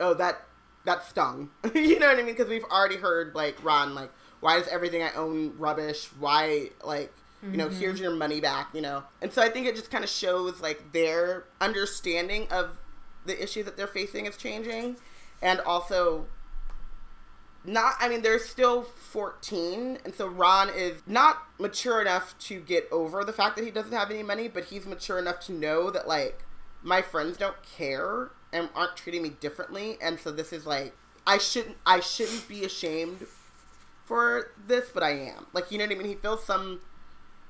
[0.00, 0.40] oh that
[0.86, 1.50] that stung.
[1.74, 2.34] You know what i mean?
[2.34, 6.06] Because we've already heard like ron like why is everything i own rubbish?
[6.18, 7.12] Why like
[7.42, 8.04] you know here's mm-hmm.
[8.04, 9.04] your money back you know.
[9.22, 12.78] And so i think it just kind of shows like their understanding of
[13.26, 14.96] the issue that they're facing is changing.
[15.42, 16.26] And also
[17.64, 22.88] not I mean they're still 14 and so Ron is not mature enough to get
[22.90, 25.90] over the fact that he doesn't have any money but he's mature enough to know
[25.90, 26.44] that like
[26.82, 29.98] my friends don't care and aren't treating me differently.
[30.00, 30.94] And so this is like
[31.26, 33.26] I shouldn't I shouldn't be ashamed
[34.04, 35.46] for this but I am.
[35.52, 36.08] Like you know what I mean?
[36.08, 36.80] He feels some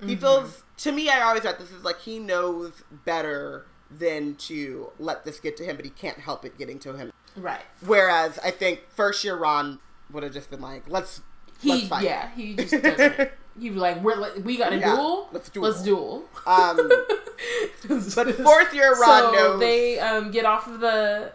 [0.06, 4.90] he feels to me I always thought this is like he knows better than to
[4.98, 7.62] let this get to him but he can't help it getting to him Right.
[7.86, 9.78] Whereas I think first year Ron
[10.12, 11.22] would have just been like, let's
[11.60, 12.02] He let's fight.
[12.04, 13.30] yeah, he just doesn't.
[13.58, 15.28] He was like, "We're like, we got a Yeah, duel.
[15.32, 16.76] let's duel." Let's duel." Um,
[17.88, 19.60] but fourth year Ron so knows.
[19.60, 21.32] they um, get off of the.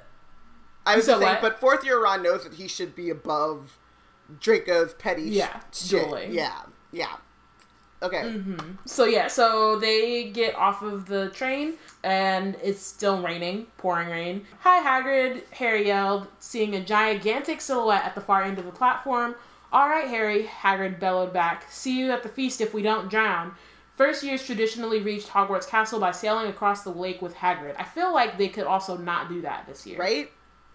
[0.85, 1.41] I was so saying, what?
[1.41, 3.77] but fourth year Ron knows that he should be above
[4.39, 5.23] Draco's petty.
[5.23, 6.03] Yeah, shit.
[6.03, 6.33] dueling.
[6.33, 6.61] Yeah,
[6.91, 7.17] yeah.
[8.03, 8.21] Okay.
[8.21, 8.75] Mm-hmm.
[8.85, 14.45] So yeah, so they get off of the train and it's still raining, pouring rain.
[14.59, 19.35] Hi Hagrid, Harry yelled, seeing a gigantic silhouette at the far end of the platform.
[19.71, 21.65] All right, Harry, Hagrid bellowed back.
[21.69, 23.53] See you at the feast if we don't drown.
[23.95, 27.75] First years traditionally reached Hogwarts Castle by sailing across the lake with Hagrid.
[27.79, 29.97] I feel like they could also not do that this year.
[29.97, 30.31] Right?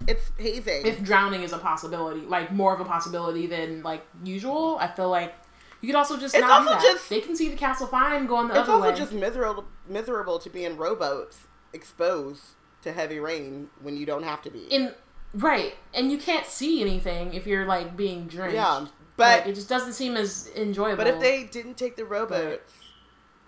[0.08, 0.86] It's hazing.
[0.86, 5.10] If drowning is a possibility, like more of a possibility than like usual, I feel
[5.10, 5.34] like
[5.80, 6.92] you could also just It's not do also that.
[6.92, 8.88] just- they can see the castle fine going the other way.
[8.90, 12.42] it's also just miserable miserable to be in rowboats exposed
[12.82, 14.64] to heavy rain when you don't have to be.
[14.70, 14.94] in
[15.34, 18.86] right and you can't see anything if you're like being drenched yeah.
[19.16, 22.72] Like, But it just doesn't seem as enjoyable But if they didn't take the rowboats,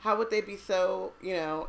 [0.00, 1.68] how would they be so, you know,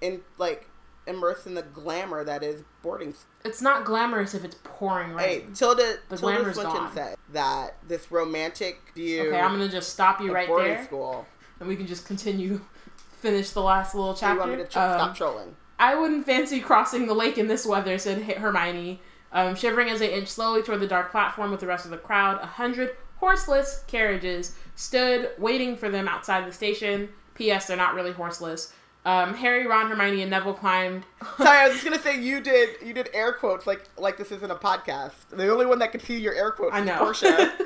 [0.00, 0.66] in like
[1.06, 3.26] immersed in the glamour that is boarding school?
[3.44, 5.42] it's not glamorous if it's pouring right.
[5.42, 6.92] Hey, Tilda, The Tilda Swinton gone.
[6.94, 11.26] said that this romantic view okay i'm gonna just stop you right boarding there school.
[11.60, 12.60] and we can just continue
[13.20, 15.56] finish the last little So you chapter want me to tr- Um, stop trolling?
[15.78, 19.00] I wouldn't fancy crossing the lake in this weather, said Hermione,
[19.32, 21.96] um, shivering as they inched slowly toward the dark platform with the rest of the
[21.98, 22.38] crowd.
[22.40, 27.08] A hundred horseless carriages stood waiting for them outside the station.
[27.34, 27.66] P.S.
[27.66, 28.72] They're not really horseless.
[29.04, 31.04] Um, Harry, Ron, Hermione, and Neville climbed.
[31.36, 34.30] Sorry, I was just gonna say you did you did air quotes like like this
[34.30, 35.14] isn't a podcast.
[35.30, 36.98] The only one that could see your air quotes I know.
[36.98, 37.52] Portia.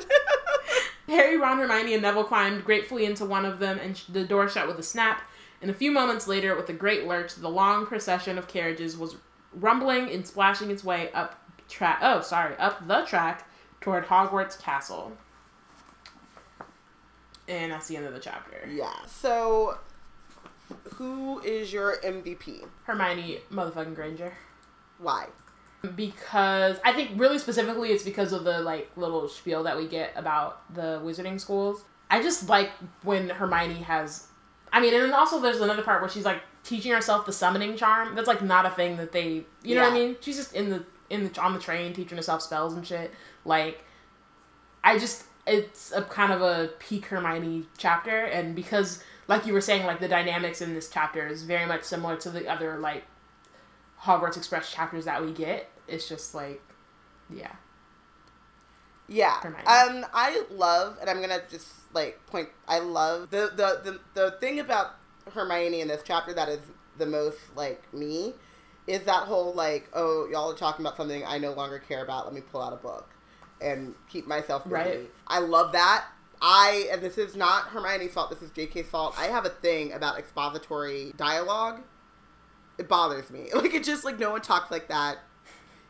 [1.08, 4.48] Harry, Ron, Hermione, and Neville climbed gratefully into one of them, and sh- the door
[4.48, 5.22] shut with a snap.
[5.62, 9.16] And a few moments later, with a great lurch, the long procession of carriages was
[9.54, 11.98] rumbling and splashing its way up track.
[12.02, 13.48] Oh, sorry, up the track
[13.80, 15.12] toward Hogwarts Castle.
[17.48, 18.68] And that's the end of the chapter.
[18.68, 18.92] yeah.
[19.06, 19.78] So,
[20.94, 22.64] who is your MVP?
[22.84, 24.32] Hermione, motherfucking Granger.
[24.98, 25.26] Why?
[25.94, 30.12] because I think really specifically it's because of the like little spiel that we get
[30.16, 31.84] about the wizarding schools.
[32.10, 32.70] I just like
[33.02, 34.26] when Hermione has
[34.72, 37.76] I mean, and then also there's another part where she's like teaching herself the summoning
[37.76, 38.14] charm.
[38.14, 40.16] That's like not a thing that they, you know what I mean?
[40.20, 43.12] She's just in the in the on the train teaching herself spells and shit.
[43.44, 43.84] Like
[44.82, 49.60] I just it's a kind of a peak Hermione chapter and because like you were
[49.60, 53.04] saying like the dynamics in this chapter is very much similar to the other like
[54.02, 55.68] Hogwarts Express chapters that we get.
[55.88, 56.62] It's just like,
[57.30, 57.52] yeah.
[59.08, 59.38] Yeah.
[59.44, 62.48] Um, I love, and I'm gonna just like point.
[62.66, 64.96] I love the the the the thing about
[65.32, 66.60] Hermione in this chapter that is
[66.98, 68.34] the most like me
[68.86, 72.24] is that whole like, oh, y'all are talking about something I no longer care about.
[72.26, 73.08] Let me pull out a book
[73.60, 74.74] and keep myself busy.
[74.74, 75.10] Right.
[75.26, 76.06] I love that.
[76.40, 78.30] I and this is not Hermione's fault.
[78.30, 79.14] This is J.K.'s fault.
[79.18, 81.82] I have a thing about expository dialogue.
[82.78, 83.48] It bothers me.
[83.54, 85.18] Like it just like no one talks like that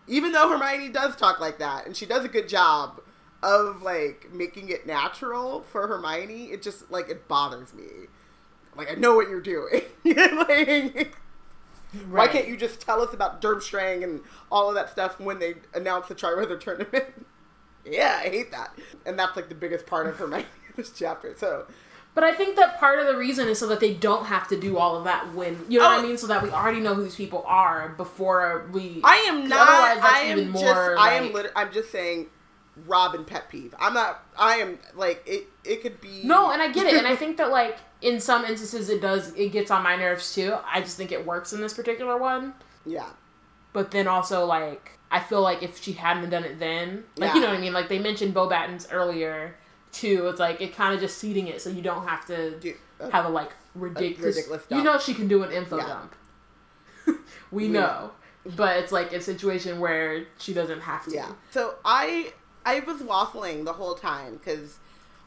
[0.09, 3.01] even though Hermione does talk like that, and she does a good job
[3.43, 7.85] of like making it natural for Hermione, it just like it bothers me.
[8.77, 9.83] like I know what you're doing.
[10.05, 11.17] like,
[12.09, 14.21] Why can't you just tell us about Durmstrang and
[14.51, 17.27] all of that stuff when they announce the Triwizard tournament?
[17.89, 18.71] yeah, I hate that.
[19.05, 21.35] And that's like the biggest part of Hermione this chapter.
[21.37, 21.67] So
[22.15, 24.59] But I think that part of the reason is so that they don't have to
[24.61, 26.07] do all of that when you know what I Oh.
[26.07, 29.01] mean, so that we already know who these people are before we.
[29.05, 29.69] I am not.
[30.03, 30.65] I am even just.
[30.65, 31.25] more, I am.
[31.27, 32.27] like- Lit- I'm just saying.
[32.87, 33.75] Robin pet peeve.
[33.81, 34.23] I'm not.
[34.39, 35.47] I am like it.
[35.65, 36.21] It could be.
[36.25, 39.33] No, and I get it, and I think that like in some instances it does
[39.35, 40.55] it gets on my nerves too.
[40.71, 42.53] I just think it works in this particular one.
[42.85, 43.09] yeah.
[43.73, 47.41] But then also like I feel like if she hadn't done it then, like you
[47.41, 47.73] know what I mean.
[47.73, 49.55] Like they mentioned Beauxbatons earlier
[49.93, 50.27] too.
[50.29, 53.09] It's like it kind of just seeding it so you don't have to Do, uh,
[53.11, 54.37] have a like ridiculous.
[54.37, 55.87] ridiculous you know she can do an info Yeah.
[55.87, 56.15] dump.
[57.51, 58.11] we We- know,
[58.57, 61.15] but it's like a situation where she doesn't have to.
[61.15, 61.33] Yeah.
[61.51, 62.33] So I
[62.65, 64.79] I was waffling the whole time because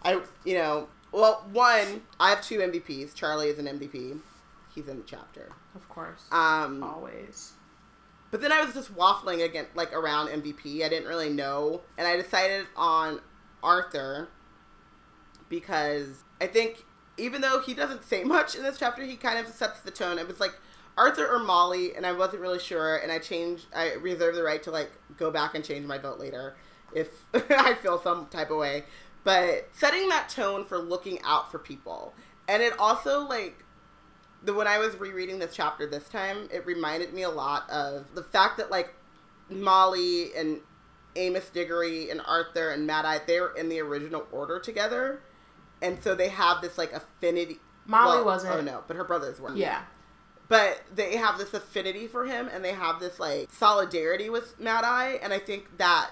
[0.03, 3.13] I you know well one I have two MVPs.
[3.15, 4.19] Charlie is an MVP.
[4.75, 5.49] He's in the chapter.
[5.75, 7.53] of course, Um, always.
[8.31, 10.83] But then I was just waffling again like around MVP.
[10.83, 13.21] I didn't really know, and I decided on
[13.63, 14.29] Arthur
[15.49, 16.85] because I think
[17.17, 20.19] even though he doesn't say much in this chapter, he kind of sets the tone.
[20.19, 20.53] It was like
[20.97, 23.65] Arthur or Molly, and I wasn't really sure, and I changed.
[23.75, 26.55] I reserve the right to like go back and change my vote later
[26.93, 28.83] if I feel some type of way.
[29.23, 32.13] But setting that tone for looking out for people,
[32.47, 33.65] and it also like
[34.43, 38.13] the when I was rereading this chapter this time, it reminded me a lot of
[38.15, 38.93] the fact that like
[39.49, 40.61] Molly and
[41.15, 45.21] Amos Diggory and Arthur and Mad Eye, they were in the original order together,
[45.81, 47.57] and so they have this like affinity.
[47.85, 48.55] Molly well, wasn't.
[48.55, 49.55] Oh no, but her brothers were.
[49.55, 49.81] Yeah.
[50.47, 54.83] But they have this affinity for him, and they have this like solidarity with Mad
[54.83, 56.11] Eye, and I think that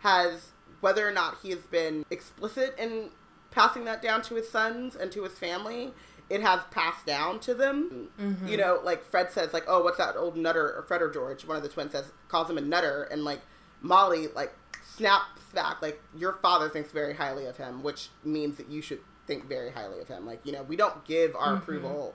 [0.00, 3.10] has whether or not he has been explicit in
[3.50, 5.94] passing that down to his sons and to his family,
[6.30, 8.08] it has passed down to them.
[8.20, 8.48] Mm-hmm.
[8.48, 11.44] You know, like Fred says, like, "Oh, what's that old nutter?" Or Fred or George,
[11.44, 13.40] one of the twins says, calls him a nutter, and like
[13.82, 14.52] Molly, like
[14.82, 19.00] snaps back, like your father thinks very highly of him, which means that you should
[19.26, 20.26] think very highly of him.
[20.26, 21.56] Like, you know, we don't give our Mm-hmm.
[21.62, 22.14] approval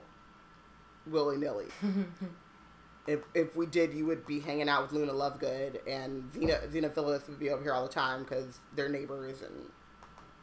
[1.06, 1.66] willy nilly.
[3.06, 7.28] if if we did, you would be hanging out with Luna Lovegood, and Xena Xenophilius
[7.28, 9.70] would be over here all the time because they're neighbors, and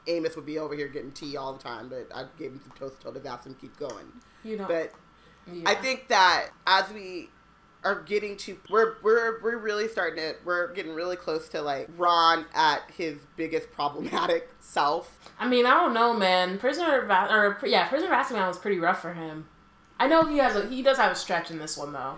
[0.07, 1.89] Amos would be over here getting tea all the time.
[1.89, 4.05] But I gave him some toast told to ask him to keep going.
[4.43, 4.65] You know.
[4.67, 4.93] But
[5.51, 5.63] yeah.
[5.65, 7.29] I think that as we
[7.83, 11.89] are getting to we're we're we're really starting to we're getting really close to like
[11.95, 15.31] Ron at his biggest problematic self.
[15.39, 16.57] I mean, I don't know, man.
[16.57, 19.47] Prisoner of or yeah, Prisoner of Azkaban was pretty rough for him.
[19.99, 22.17] I know he has a he does have a stretch in this one though.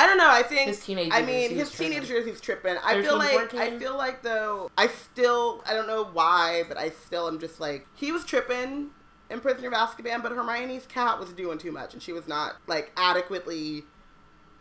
[0.00, 0.30] I don't know.
[0.30, 2.76] I think His teenage I mean, his teenage years, he's tripping.
[2.82, 3.60] I feel like 14?
[3.60, 7.60] I feel like though I still I don't know why, but I still am just
[7.60, 8.90] like he was tripping
[9.28, 12.56] in Prisoner of Azkaban, but Hermione's cat was doing too much, and she was not
[12.66, 13.84] like adequately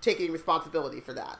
[0.01, 1.39] taking responsibility for that.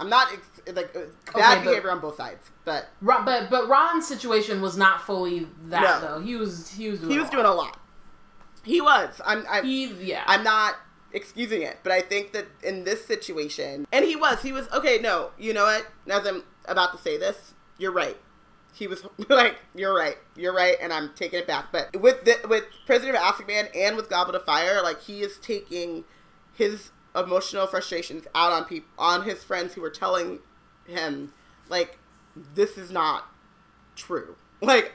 [0.00, 1.00] I'm not ex- like uh,
[1.38, 5.46] bad but- behavior on both sides, but Ron, but but Ron's situation was not fully
[5.64, 6.00] that No.
[6.00, 6.20] though.
[6.24, 7.32] He was he was doing he a was lot.
[7.32, 7.76] doing a lot.
[8.64, 9.20] He was.
[9.24, 9.44] I'm.
[9.48, 10.24] I, He yeah.
[10.26, 10.76] I'm not
[11.12, 14.98] excusing it, but I think that in this situation, and he was, he was okay.
[14.98, 15.86] No, you know what?
[16.08, 18.16] As I'm about to say this, you're right.
[18.72, 21.72] He was like, "You're right, you're right," and I'm taking it back.
[21.72, 25.38] But with the, with Prisoner of Azkaban and with Goblet of Fire, like he is
[25.38, 26.04] taking
[26.54, 30.40] his emotional frustrations out on people, on his friends who were telling
[30.86, 31.32] him,
[31.68, 31.98] like,
[32.54, 33.24] this is not
[33.96, 34.36] true.
[34.62, 34.92] Like,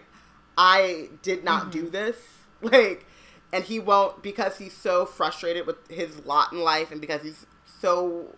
[0.57, 1.91] I did not do mm-hmm.
[1.91, 2.17] this.
[2.61, 3.05] Like,
[3.55, 7.45] and he won't because he's so frustrated with his lot in life and because he's
[7.79, 8.35] so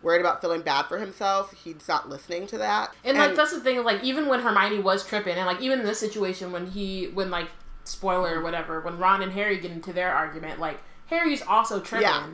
[0.00, 2.94] worried about feeling bad for himself, he's not listening to that.
[3.04, 5.84] and like that's the thing, like even when Hermione was tripping, and like even in
[5.84, 7.48] this situation when he when like
[7.84, 12.08] spoiler or whatever, when Ron and Harry get into their argument, like Harry's also tripping.
[12.08, 12.26] Yeah.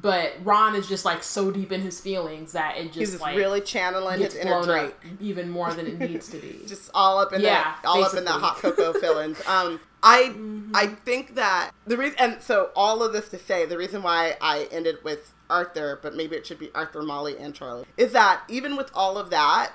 [0.00, 3.22] But Ron is just like so deep in his feelings that it just he's just
[3.22, 4.94] like really channeling his inner Drake.
[5.20, 6.60] even more than it needs to be.
[6.66, 9.40] just all up in Yeah, that all up in that hot cocoa fillings.
[9.46, 10.72] Um, I Mm-hmm.
[10.74, 14.36] I think that the reason and so all of this to say the reason why
[14.40, 18.42] I ended with Arthur, but maybe it should be Arthur, Molly, and Charlie, is that
[18.48, 19.72] even with all of that,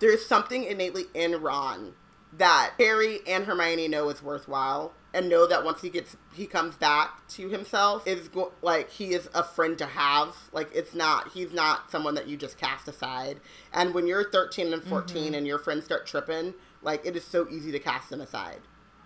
[0.00, 1.94] there's something innately in Ron
[2.36, 6.74] that Harry and Hermione know is worthwhile and know that once he gets he comes
[6.74, 10.36] back to himself is go- like he is a friend to have.
[10.52, 13.40] Like it's not he's not someone that you just cast aside.
[13.72, 15.34] And when you're 13 and 14 mm-hmm.
[15.34, 18.60] and your friends start tripping like it is so easy to cast them aside.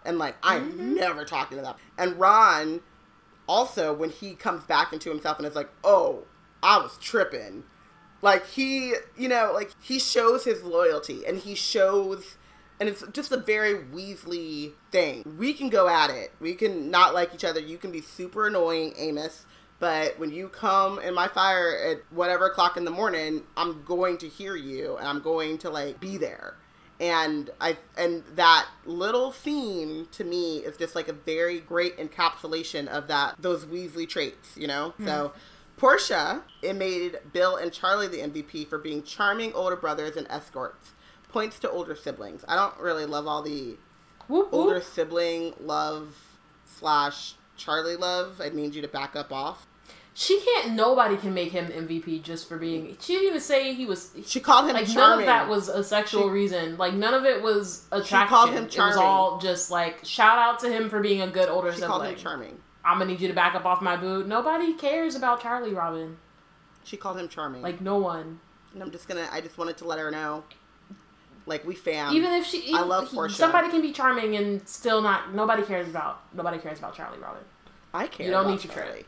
[0.04, 0.94] And like i'm mm-hmm.
[0.94, 1.76] never talking to them.
[1.98, 2.80] And ron
[3.46, 6.24] also when he comes back into himself and is like oh
[6.62, 7.64] i was tripping.
[8.22, 12.37] Like he you know like he shows his loyalty and he shows
[12.80, 15.24] And it's just a very Weasley thing.
[15.38, 16.32] We can go at it.
[16.40, 17.60] We can not like each other.
[17.60, 19.46] You can be super annoying, Amos.
[19.80, 24.18] But when you come in my fire at whatever o'clock in the morning, I'm going
[24.18, 26.56] to hear you and I'm going to like be there.
[27.00, 32.88] And I and that little scene to me is just like a very great encapsulation
[32.88, 34.94] of that those Weasley traits, you know?
[34.98, 35.04] Mm.
[35.04, 35.32] So
[35.76, 40.92] Portia, it made Bill and Charlie the MVP for being charming older brothers and escorts.
[41.28, 42.44] Points to older siblings.
[42.48, 43.76] I don't really love all the
[44.28, 44.54] whoop, whoop.
[44.54, 46.14] older sibling love
[46.64, 48.40] slash Charlie love.
[48.40, 49.66] I need you to back up off.
[50.14, 50.72] She can't.
[50.72, 52.96] Nobody can make him MVP just for being.
[52.98, 54.10] She didn't even say he was.
[54.26, 54.96] She called him like charming.
[54.96, 56.76] none of that was a sexual she, reason.
[56.76, 58.26] Like none of it was attraction.
[58.26, 58.94] She called him charming.
[58.94, 61.78] It was all just like shout out to him for being a good older she
[61.78, 61.88] sibling.
[61.88, 62.58] She called him charming.
[62.84, 64.26] I'm gonna need you to back up off my boot.
[64.26, 66.16] Nobody cares about Charlie Robin.
[66.82, 67.62] She called him charming.
[67.62, 68.40] Like no one.
[68.74, 69.28] And I'm just gonna.
[69.30, 70.42] I just wanted to let her know.
[71.48, 72.14] Like we fam.
[72.14, 73.34] Even if she, even, I love Portia.
[73.34, 75.34] Somebody can be charming and still not.
[75.34, 76.22] Nobody cares about.
[76.34, 77.42] Nobody cares about Charlie Robin.
[77.94, 78.26] I care.
[78.26, 79.06] You don't need to Charlie.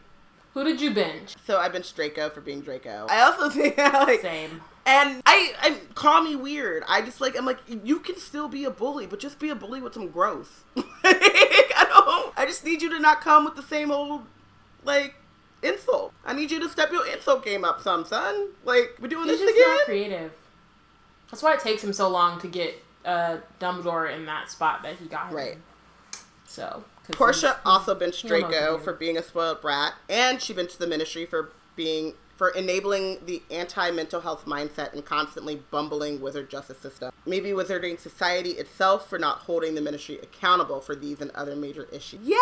[0.55, 1.37] Who did you binge?
[1.45, 3.07] So I binged Draco for being Draco.
[3.09, 4.63] I also think like same.
[4.87, 6.83] And I, I call me weird.
[6.89, 9.55] I just like I'm like you can still be a bully, but just be a
[9.55, 10.65] bully with some growth.
[10.77, 12.39] I don't.
[12.39, 14.23] I just need you to not come with the same old
[14.83, 15.15] like
[15.63, 16.13] insult.
[16.25, 18.49] I need you to step your insult game up, some son.
[18.65, 19.69] Like we're doing He's this again.
[19.69, 20.33] Not creative.
[21.31, 24.97] That's why it takes him so long to get uh, Dumbledore in that spot that
[24.97, 25.29] he got.
[25.29, 25.37] Him.
[25.37, 25.59] Right.
[26.47, 31.25] So Portia also benched Draco for being a spoiled brat, and she benched the Ministry
[31.25, 37.13] for being for enabling the anti-mental health mindset and constantly bumbling wizard justice system.
[37.27, 41.87] Maybe wizarding society itself for not holding the ministry accountable for these and other major
[41.93, 42.21] issues.
[42.23, 42.37] Yeah,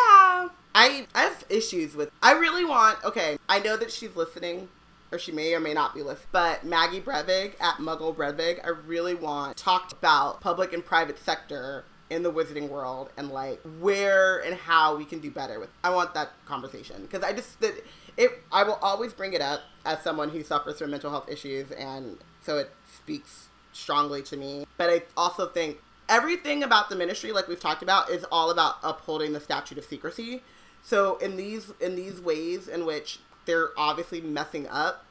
[0.73, 2.13] I I have issues with.
[2.23, 3.05] I really want.
[3.05, 4.69] Okay, I know that she's listening.
[5.11, 6.29] Or she may or may not be listening.
[6.33, 11.85] But Maggie Brevig at Muggle Brevig, I really want talked about public and private sector
[12.11, 15.91] in the wizarding world and like where and how we can do better with i
[15.91, 17.75] want that conversation because i just that
[18.17, 21.71] it i will always bring it up as someone who suffers from mental health issues
[21.73, 25.79] and so it speaks strongly to me but i also think
[26.09, 29.85] everything about the ministry like we've talked about is all about upholding the statute of
[29.85, 30.43] secrecy
[30.81, 35.05] so in these in these ways in which they're obviously messing up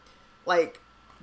[0.46, 0.80] like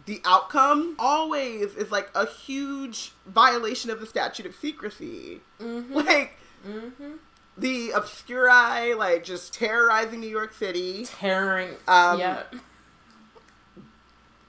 [0.06, 5.40] the outcome always is like a huge violation of the statute of secrecy.
[5.60, 5.94] Mm-hmm.
[6.04, 6.36] Like
[6.66, 7.12] mm-hmm.
[7.56, 11.70] the obscuri, like just terrorizing New York City, tearing.
[11.88, 12.42] Um, yeah.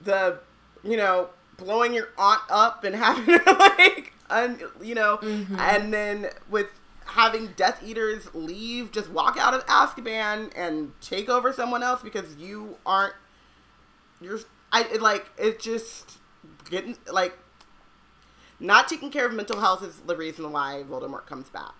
[0.02, 0.38] The
[0.84, 5.58] you know blowing your aunt up and having like un, you know, mm-hmm.
[5.58, 6.68] and then with
[7.16, 12.36] having Death Eaters leave, just walk out of Azkaban and take over someone else because
[12.36, 13.14] you aren't
[14.20, 14.38] you're
[14.70, 16.18] I it, like it just
[16.70, 17.36] getting like
[18.60, 21.74] not taking care of mental health is the reason why Voldemort comes back,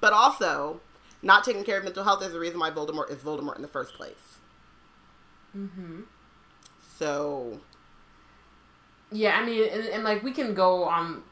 [0.00, 0.80] but also
[1.22, 3.68] not taking care of mental health is the reason why Voldemort is Voldemort in the
[3.68, 4.38] first place.
[5.56, 6.02] Mm-hmm.
[6.98, 7.60] So.
[9.12, 11.22] Yeah, I mean, and, and like we can go on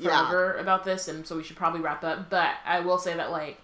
[0.00, 0.62] forever yeah.
[0.62, 2.30] about this, and so we should probably wrap up.
[2.30, 3.58] But I will say that like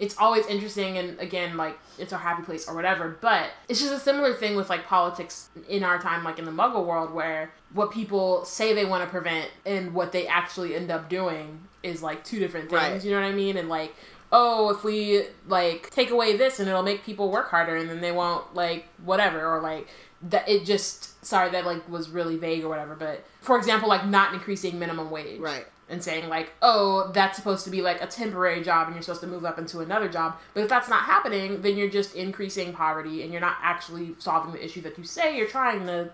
[0.00, 3.92] it's always interesting and again like it's our happy place or whatever but it's just
[3.92, 7.52] a similar thing with like politics in our time like in the muggle world where
[7.74, 12.02] what people say they want to prevent and what they actually end up doing is
[12.02, 13.04] like two different things right.
[13.04, 13.94] you know what i mean and like
[14.32, 18.00] oh if we like take away this and it'll make people work harder and then
[18.00, 19.86] they won't like whatever or like
[20.22, 24.06] that it just sorry that like was really vague or whatever but for example like
[24.06, 28.06] not increasing minimum wage right and saying like, oh, that's supposed to be like a
[28.06, 30.36] temporary job and you're supposed to move up into another job.
[30.54, 34.52] But if that's not happening, then you're just increasing poverty and you're not actually solving
[34.52, 36.10] the issue that you say you're trying to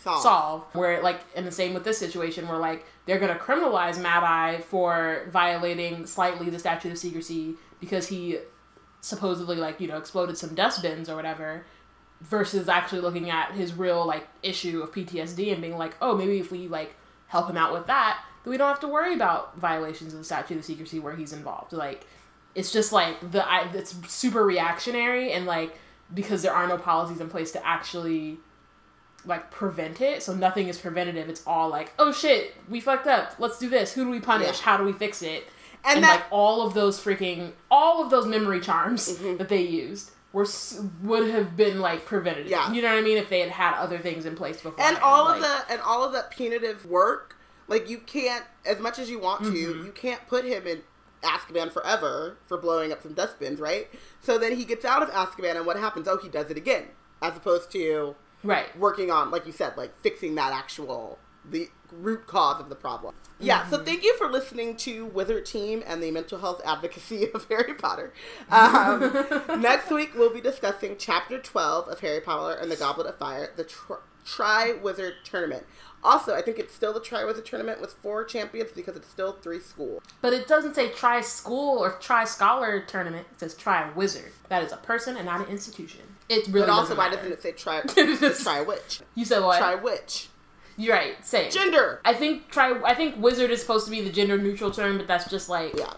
[0.00, 0.22] solve.
[0.22, 0.64] solve.
[0.72, 4.60] Where like in the same with this situation where like they're gonna criminalize Mad Eye
[4.68, 8.38] for violating slightly the statute of secrecy because he
[9.00, 11.64] supposedly like, you know, exploded some dustbins or whatever
[12.20, 16.38] versus actually looking at his real like issue of PTSD and being like, oh, maybe
[16.38, 16.94] if we like
[17.28, 20.24] help him out with that, then we don't have to worry about violations of the
[20.24, 21.72] statute of secrecy where he's involved.
[21.72, 22.06] Like,
[22.54, 25.78] it's just like the I, it's super reactionary and like
[26.12, 28.38] because there are no policies in place to actually
[29.24, 30.22] like prevent it.
[30.22, 31.28] So nothing is preventative.
[31.28, 33.34] It's all like, oh shit, we fucked up.
[33.38, 33.92] Let's do this.
[33.92, 34.58] Who do we punish?
[34.58, 34.64] Yeah.
[34.64, 35.46] How do we fix it?
[35.84, 39.38] And, and that, like all of those freaking all of those memory charms mm-hmm.
[39.38, 40.46] that they used were
[41.02, 42.50] would have been like preventative.
[42.50, 42.72] Yeah.
[42.72, 43.18] You know what I mean?
[43.18, 44.80] If they had had other things in place before.
[44.80, 47.36] And all like, of that and all of that punitive work
[47.70, 49.86] like you can't, as much as you want to, mm-hmm.
[49.86, 50.82] you can't put him in
[51.22, 53.88] Azkaban forever for blowing up some dustbins, right?
[54.20, 56.08] So then he gets out of Azkaban, and what happens?
[56.08, 56.86] Oh, he does it again,
[57.22, 61.18] as opposed to right working on, like you said, like fixing that actual
[61.48, 63.14] the root cause of the problem.
[63.38, 67.46] Yeah, so thank you for listening to Wizard Team and the mental health advocacy of
[67.48, 68.12] Harry Potter.
[68.50, 69.24] Um,
[69.60, 73.50] next week, we'll be discussing Chapter 12 of Harry Potter and the Goblet of Fire,
[73.56, 73.96] the Tri-
[74.26, 75.64] Tri Wizard Tournament.
[76.02, 79.32] Also, I think it's still the Tri Wizard Tournament with four champions because it's still
[79.32, 80.02] three schools.
[80.22, 83.26] But it doesn't say try school or try scholar tournament.
[83.32, 84.32] It says try wizard.
[84.48, 86.00] That is a person and not an institution.
[86.28, 87.80] It really But also, why doesn't it say Tri,
[88.42, 89.00] tri Witch?
[89.14, 89.58] You said what?
[89.58, 90.28] Tri Witch.
[90.80, 91.24] You're right.
[91.24, 91.52] Say it.
[91.52, 92.00] Gender!
[92.04, 92.80] I think try.
[92.84, 95.74] I think wizard is supposed to be the gender neutral term, but that's just like
[95.76, 95.92] Yeah.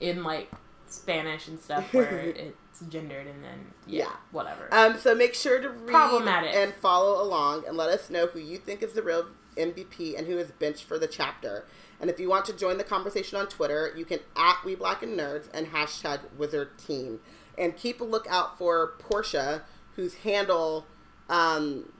[0.00, 0.50] in like
[0.88, 4.12] Spanish and stuff where it's gendered and then yeah, Yeah.
[4.32, 4.68] whatever.
[4.72, 6.54] Um, so make sure to read Problematic.
[6.54, 9.26] and follow along and let us know who you think is the real
[9.56, 11.64] MVP and who is benched for the chapter.
[11.98, 15.02] And if you want to join the conversation on Twitter, you can at We Black
[15.02, 17.20] and Nerds and hashtag Wizard Team.
[17.56, 19.62] And keep a lookout for Portia,
[19.94, 20.86] whose handle
[21.30, 21.90] um,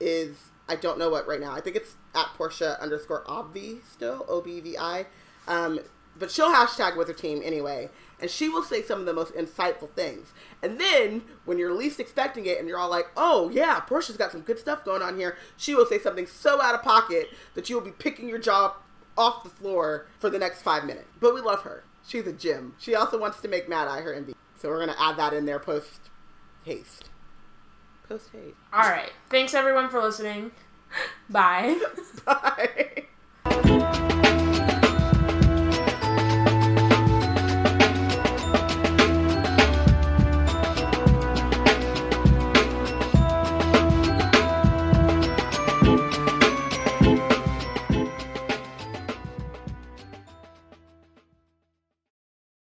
[0.00, 1.52] is I don't know what right now.
[1.52, 5.06] I think it's at Portia underscore obvi still O B V I.
[5.46, 5.80] Um,
[6.18, 7.90] but she'll hashtag with her team anyway,
[8.20, 10.32] and she will say some of the most insightful things.
[10.62, 14.32] And then when you're least expecting it, and you're all like, "Oh yeah, Portia's got
[14.32, 17.68] some good stuff going on here," she will say something so out of pocket that
[17.68, 18.76] you will be picking your jaw
[19.16, 21.08] off the floor for the next five minutes.
[21.20, 21.84] But we love her.
[22.06, 22.74] She's a gem.
[22.78, 25.44] She also wants to make Mad Eye her MVP, so we're gonna add that in
[25.44, 26.10] there post
[26.64, 27.10] haste.
[28.08, 28.54] Post hate.
[28.72, 29.10] All right.
[29.30, 30.52] Thanks everyone for listening.
[31.30, 31.80] Bye.
[32.24, 33.04] Bye.